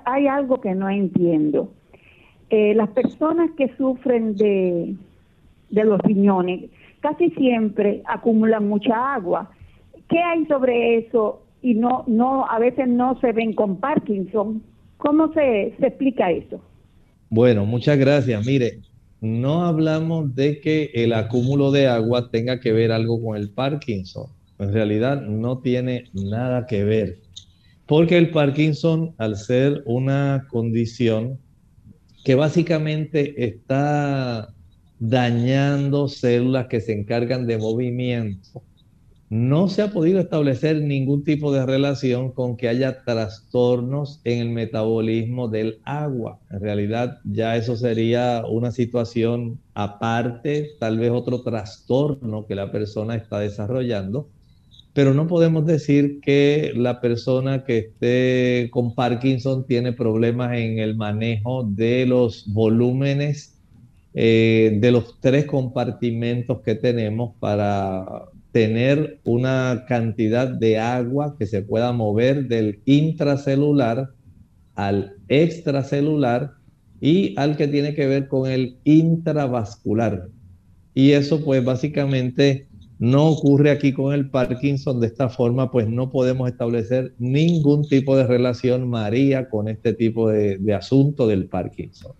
[0.06, 1.70] hay algo que no entiendo.
[2.50, 4.94] Eh, las personas que sufren de,
[5.70, 6.70] de los riñones
[7.00, 9.50] casi siempre acumulan mucha agua.
[10.08, 11.42] ¿Qué hay sobre eso?
[11.60, 14.62] Y no, no, a veces no se ven con Parkinson.
[14.96, 16.60] ¿Cómo se, se explica eso?
[17.30, 18.46] Bueno, muchas gracias.
[18.46, 18.78] Mire,
[19.20, 24.26] no hablamos de que el acúmulo de agua tenga que ver algo con el Parkinson.
[24.58, 27.18] En realidad no tiene nada que ver.
[27.86, 31.38] Porque el Parkinson, al ser una condición
[32.28, 34.52] que básicamente está
[34.98, 38.62] dañando células que se encargan de movimiento.
[39.30, 44.50] No se ha podido establecer ningún tipo de relación con que haya trastornos en el
[44.50, 46.38] metabolismo del agua.
[46.50, 53.14] En realidad ya eso sería una situación aparte, tal vez otro trastorno que la persona
[53.14, 54.28] está desarrollando
[54.98, 60.96] pero no podemos decir que la persona que esté con Parkinson tiene problemas en el
[60.96, 63.60] manejo de los volúmenes
[64.12, 71.62] eh, de los tres compartimentos que tenemos para tener una cantidad de agua que se
[71.62, 74.10] pueda mover del intracelular
[74.74, 76.54] al extracelular
[77.00, 80.26] y al que tiene que ver con el intravascular.
[80.92, 82.67] Y eso pues básicamente
[82.98, 85.00] no ocurre aquí con el Parkinson.
[85.00, 90.28] De esta forma, pues no podemos establecer ningún tipo de relación, María, con este tipo
[90.28, 92.12] de, asunto del Parkinson.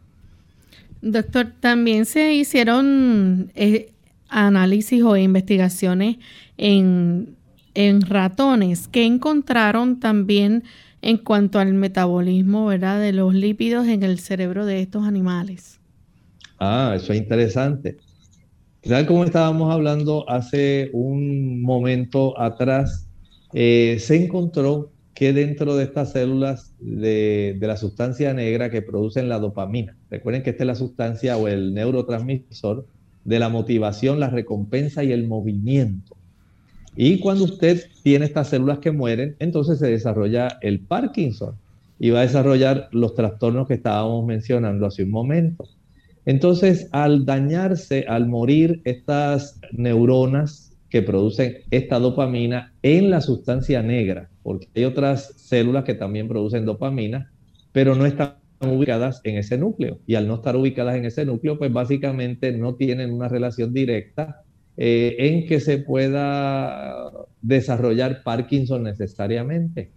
[1.03, 3.93] Doctor, también se hicieron eh,
[4.29, 6.16] análisis o investigaciones
[6.57, 7.37] en,
[7.74, 10.64] en ratones que encontraron también
[11.03, 15.79] en cuanto al metabolismo, ¿verdad?, de los lípidos en el cerebro de estos animales.
[16.59, 17.99] Ah, eso es interesante.
[18.89, 23.07] Tal como estábamos hablando hace un momento atrás,
[23.53, 29.41] eh, se encontró que dentro de estas células de, la sustancia negra que producen la
[29.41, 32.86] dopamina, recuerden que esta es la sustancia o el neurotransmisor
[33.26, 36.16] de la motivación, la recompensa y el movimiento.
[36.97, 41.57] Y cuando usted tiene estas células que mueren, entonces se desarrolla el Parkinson
[41.99, 45.68] y va a desarrollar los trastornos que estábamos mencionando hace un momento.
[46.29, 54.29] Entonces, al dañarse, al morir estas neuronas que producen esta dopamina en la sustancia negra,
[54.43, 57.33] porque hay otras células que también producen dopamina,
[57.72, 60.01] pero no están ubicadas en ese núcleo.
[60.07, 64.43] Y al no estar ubicadas en ese núcleo, pues básicamente no tienen una relación directa
[64.76, 67.11] eh, en que se pueda
[67.41, 69.93] desarrollar Parkinson necesariamente.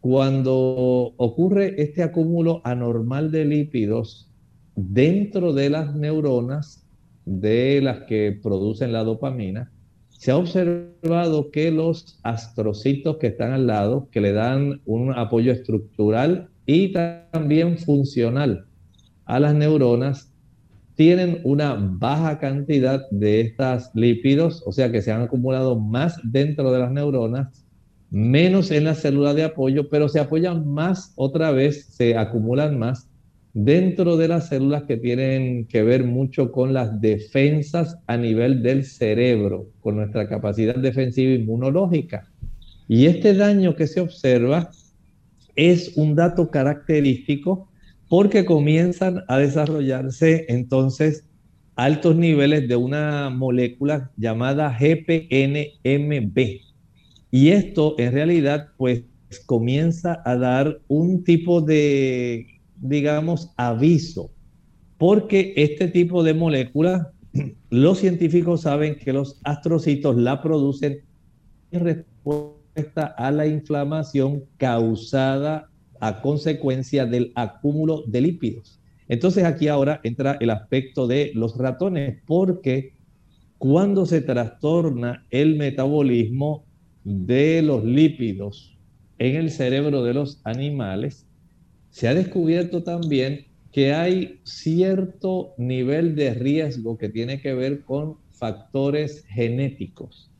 [0.00, 4.28] Cuando ocurre este acúmulo anormal de lípidos
[4.76, 6.84] dentro de las neuronas
[7.24, 9.70] de las que producen la dopamina,
[10.10, 15.52] se ha observado que los astrocitos que están al lado, que le dan un apoyo
[15.52, 18.66] estructural y también funcional
[19.24, 20.32] a las neuronas,
[20.94, 26.70] tienen una baja cantidad de estas lípidos, o sea que se han acumulado más dentro
[26.70, 27.64] de las neuronas,
[28.10, 33.08] menos en la célula de apoyo, pero se apoyan más otra vez, se acumulan más
[33.54, 38.84] dentro de las células que tienen que ver mucho con las defensas a nivel del
[38.84, 42.28] cerebro, con nuestra capacidad defensiva inmunológica.
[42.88, 44.70] Y este daño que se observa
[45.54, 47.68] es un dato característico
[48.08, 51.24] porque comienzan a desarrollarse entonces
[51.76, 56.38] altos niveles de una molécula llamada GPNMB.
[57.30, 59.04] Y esto en realidad pues
[59.46, 62.46] comienza a dar un tipo de,
[62.82, 64.30] digamos, aviso,
[64.98, 67.12] porque este tipo de molécula,
[67.70, 71.00] los científicos saben que los astrocitos la producen
[71.70, 75.70] en respuesta a la inflamación causada
[76.00, 78.80] a consecuencia del acúmulo de lípidos.
[79.08, 82.94] Entonces aquí ahora entra el aspecto de los ratones, porque
[83.58, 86.64] cuando se trastorna el metabolismo
[87.04, 88.76] de los lípidos
[89.18, 91.26] en el cerebro de los animales,
[91.92, 98.16] se ha descubierto también que hay cierto nivel de riesgo que tiene que ver con
[98.30, 100.30] factores genéticos.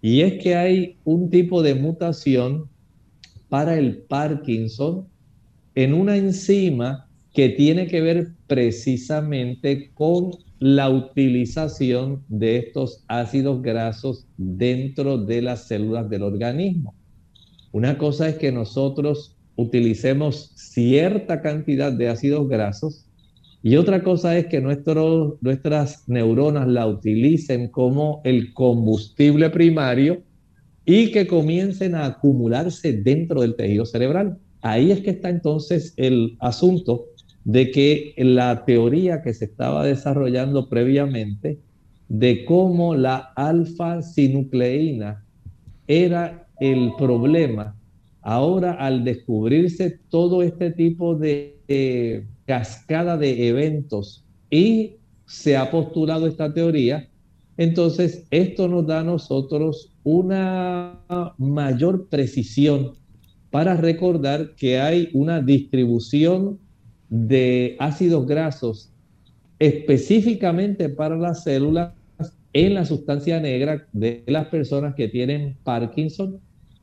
[0.00, 2.68] Y es que hay un tipo de mutación
[3.48, 5.06] para el Parkinson
[5.74, 14.26] en una enzima que tiene que ver precisamente con la utilización de estos ácidos grasos
[14.36, 16.94] dentro de las células del organismo.
[17.70, 23.06] Una cosa es que nosotros utilicemos cierta cantidad de ácidos grasos
[23.62, 30.22] y otra cosa es que nuestras neuronas la utilicen como el combustible primario
[30.84, 34.38] y que comiencen a acumularse dentro del tejido cerebral.
[34.62, 37.04] Ahí es que está entonces el asunto
[37.44, 41.60] de que la teoría que se estaba desarrollando previamente
[42.08, 45.24] de cómo la alfa-sinucleína
[45.86, 47.76] era el problema,
[48.22, 54.96] ahora al descubrirse todo este tipo de cascada de eventos y
[55.26, 57.08] se ha postulado esta teoría,
[57.56, 61.00] entonces esto nos da a nosotros una
[61.38, 62.92] mayor precisión
[63.50, 66.58] para recordar que hay una distribución
[67.10, 68.90] de ácidos grasos
[69.58, 71.92] específicamente para las células
[72.52, 76.40] en la sustancia negra de las personas que tienen Parkinson,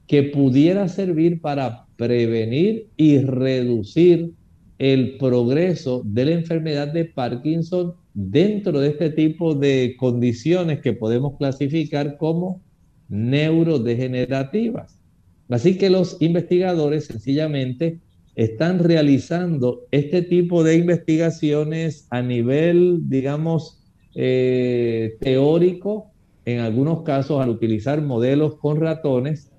[0.09, 4.33] que pudiera servir para prevenir y reducir
[4.79, 11.37] el progreso de la enfermedad de Parkinson dentro de este tipo de condiciones que podemos
[11.37, 12.59] clasificar como
[13.07, 14.99] neurodegenerativas.
[15.47, 17.99] Así que los investigadores sencillamente
[18.33, 23.83] están realizando este tipo de investigaciones a nivel, digamos,
[24.15, 26.07] eh, teórico,
[26.45, 29.51] en algunos casos al utilizar modelos con ratones,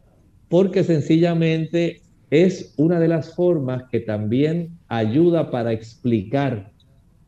[0.50, 6.72] porque sencillamente es una de las formas que también ayuda para explicar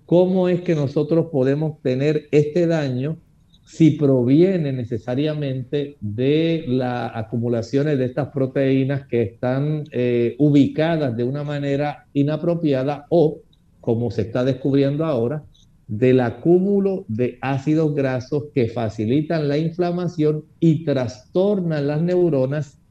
[0.07, 3.17] cómo es que nosotros podemos tener este daño
[3.65, 11.45] si proviene necesariamente de las acumulaciones de estas proteínas que están eh, ubicadas de una
[11.45, 13.39] manera inapropiada o,
[13.81, 15.45] como se está descubriendo ahora,
[15.87, 22.82] del acúmulo de ácidos grasos que facilitan la inflamación y trastornan las neuronas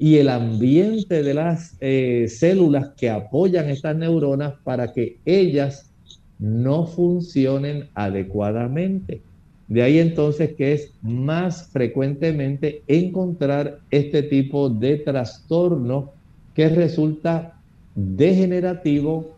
[0.00, 5.90] y el ambiente de las eh, células que apoyan estas neuronas para que ellas
[6.38, 9.20] no funcionen adecuadamente.
[9.68, 16.12] De ahí entonces que es más frecuentemente encontrar este tipo de trastorno
[16.54, 17.60] que resulta
[17.94, 19.36] degenerativo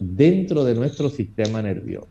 [0.00, 2.08] dentro de nuestro sistema nervioso.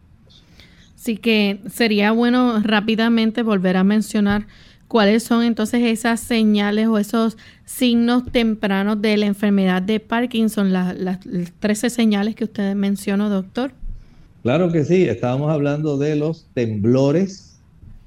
[0.96, 4.46] Así que sería bueno rápidamente volver a mencionar
[4.88, 11.20] cuáles son entonces esas señales o esos signos tempranos de la enfermedad de Parkinson, las,
[11.60, 13.72] 13 señales que usted mencionó, doctor.
[14.44, 17.60] Claro que sí, estábamos hablando de los temblores,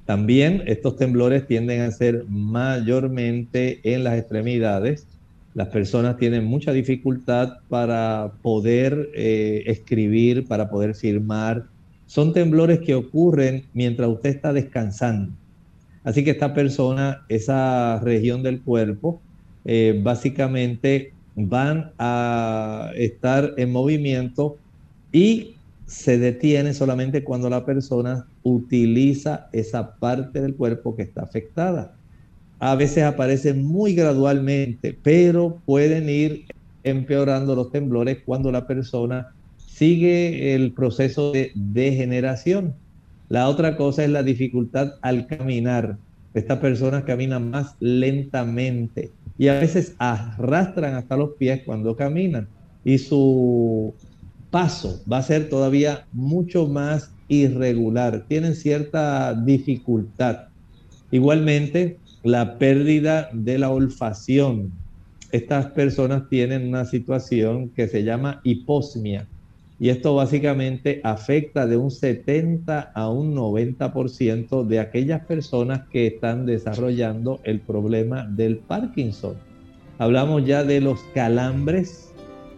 [0.05, 5.05] también estos temblores tienden a ser mayormente en las extremidades.
[5.53, 11.65] Las personas tienen mucha dificultad para poder eh, escribir, para poder firmar.
[12.07, 15.31] Son temblores que ocurren mientras usted está descansando.
[16.03, 19.21] Así que esta persona, esa región del cuerpo,
[19.65, 24.57] eh, básicamente van a estar en movimiento
[25.11, 31.93] y se detiene solamente cuando la persona utiliza esa parte del cuerpo que está afectada.
[32.59, 36.45] A veces aparecen muy gradualmente, pero pueden ir
[36.83, 42.80] empeorando los temblores cuando la persona sigue el proceso de degeneración.
[43.31, 45.97] La otra cosa es la dificultad al caminar.
[46.33, 52.49] Estas personas caminan más lentamente y a veces arrastran hasta los pies cuando caminan
[52.83, 53.95] y su
[54.49, 60.49] paso va a ser todavía mucho más irregular, tienen cierta dificultad.
[61.09, 64.73] Igualmente, la pérdida de la olfacción.
[65.31, 69.30] Estas personas tienen una situación que se llama hiposmia.
[69.81, 76.45] Y esto básicamente afecta de un 70 a un 90% de aquellas personas que están
[76.45, 79.33] desarrollando el problema del Parkinson.
[79.97, 82.13] Hablamos ya de los calambres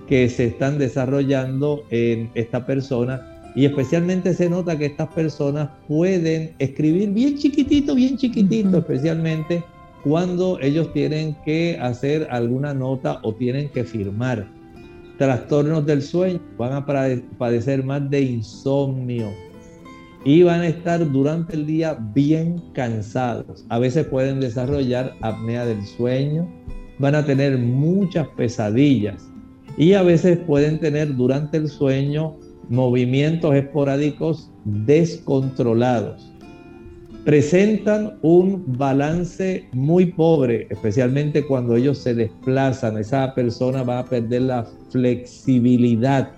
[0.10, 6.54] que se están desarrollando en esta persona y especialmente se nota que estas personas pueden
[6.60, 9.64] escribir bien chiquitito, bien chiquitito, especialmente
[10.04, 14.46] cuando ellos tienen que hacer alguna nota o tienen que firmar
[15.24, 19.30] trastornos del sueño, van a padecer más de insomnio
[20.26, 23.66] y van a estar durante el día bien cansados.
[23.70, 26.46] A veces pueden desarrollar apnea del sueño,
[27.00, 29.32] van a tener muchas pesadillas
[29.78, 32.36] y a veces pueden tener durante el sueño
[32.68, 36.33] movimientos esporádicos descontrolados
[37.26, 42.98] presentan un balance muy pobre, especialmente cuando ellos se desplazan.
[42.98, 46.32] Esa persona va a perder la flexibilidad.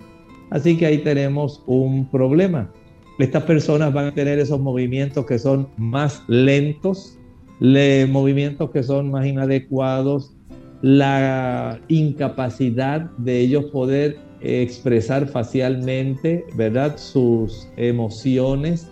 [0.51, 2.71] Así que ahí tenemos un problema.
[3.17, 7.17] Estas personas van a tener esos movimientos que son más lentos,
[7.59, 10.35] movimientos que son más inadecuados,
[10.81, 16.97] la incapacidad de ellos poder expresar facialmente, ¿verdad?
[16.97, 18.87] Sus emociones,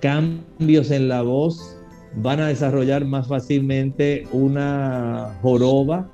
[0.00, 1.76] cambios en la voz,
[2.16, 6.10] van a desarrollar más fácilmente una joroba,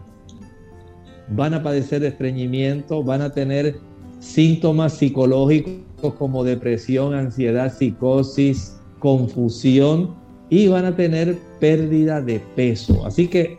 [1.28, 3.76] van a padecer estreñimiento, van a tener
[4.20, 10.14] síntomas psicológicos como depresión, ansiedad, psicosis, confusión
[10.50, 13.04] y van a tener pérdida de peso.
[13.06, 13.58] Así que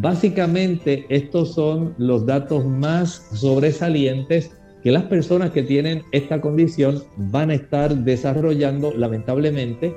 [0.00, 4.50] básicamente estos son los datos más sobresalientes
[4.86, 9.92] que las personas que tienen esta condición van a estar desarrollando, lamentablemente,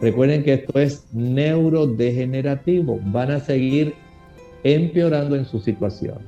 [0.00, 3.96] recuerden que esto es neurodegenerativo, van a seguir
[4.62, 6.18] empeorando en su situación.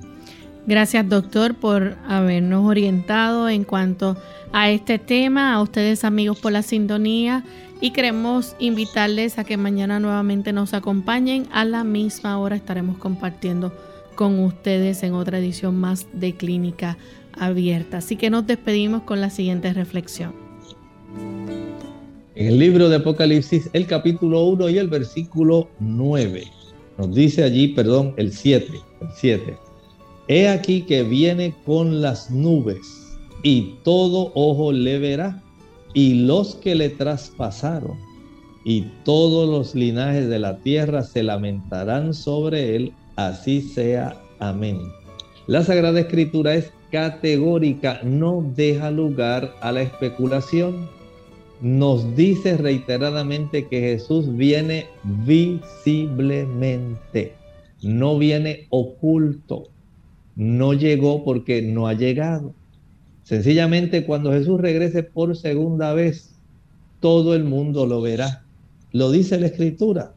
[0.66, 4.16] Gracias doctor por habernos orientado en cuanto
[4.52, 7.44] a este tema, a ustedes amigos por la sintonía
[7.80, 11.46] y queremos invitarles a que mañana nuevamente nos acompañen.
[11.52, 13.72] A la misma hora estaremos compartiendo
[14.16, 16.98] con ustedes en otra edición más de Clínica
[17.38, 17.98] abierta.
[17.98, 20.32] Así que nos despedimos con la siguiente reflexión.
[22.34, 26.44] En el libro de Apocalipsis, el capítulo 1 y el versículo 9,
[26.96, 28.72] nos dice allí, perdón, el 7,
[29.02, 29.58] el 7.
[30.28, 32.80] He aquí que viene con las nubes
[33.42, 35.42] y todo ojo le verá
[35.92, 37.98] y los que le traspasaron
[38.64, 44.20] y todos los linajes de la tierra se lamentarán sobre él, así sea.
[44.38, 44.78] Amén.
[45.46, 50.88] La Sagrada Escritura es categórica, no deja lugar a la especulación.
[51.60, 54.86] Nos dice reiteradamente que Jesús viene
[55.24, 57.34] visiblemente,
[57.82, 59.68] no viene oculto,
[60.36, 62.54] no llegó porque no ha llegado.
[63.24, 66.30] Sencillamente cuando Jesús regrese por segunda vez,
[67.00, 68.42] todo el mundo lo verá.
[68.92, 70.14] Lo dice la Escritura.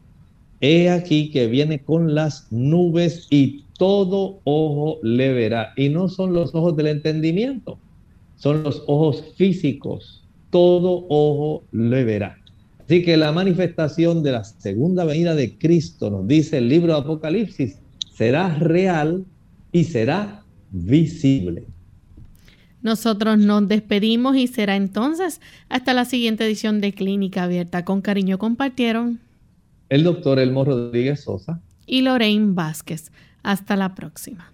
[0.61, 5.73] He aquí que viene con las nubes y todo ojo le verá.
[5.75, 7.77] Y no son los ojos del entendimiento,
[8.37, 10.23] son los ojos físicos.
[10.51, 12.37] Todo ojo le verá.
[12.79, 16.99] Así que la manifestación de la segunda venida de Cristo, nos dice el libro de
[17.01, 17.77] Apocalipsis,
[18.13, 19.25] será real
[19.73, 21.65] y será visible.
[22.83, 27.83] Nosotros nos despedimos y será entonces hasta la siguiente edición de Clínica Abierta.
[27.83, 29.19] Con cariño compartieron
[29.89, 33.11] el doctor Elmo Rodríguez Sosa y Lorraine Vázquez.
[33.43, 34.53] Hasta la próxima.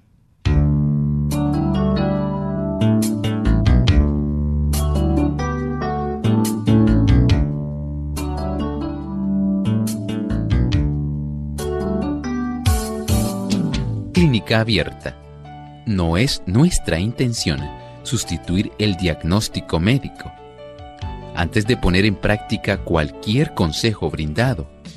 [14.13, 15.15] Clínica abierta.
[15.85, 17.59] No es nuestra intención
[18.03, 20.31] sustituir el diagnóstico médico.
[21.35, 24.67] Antes de poner en práctica cualquier consejo brindado,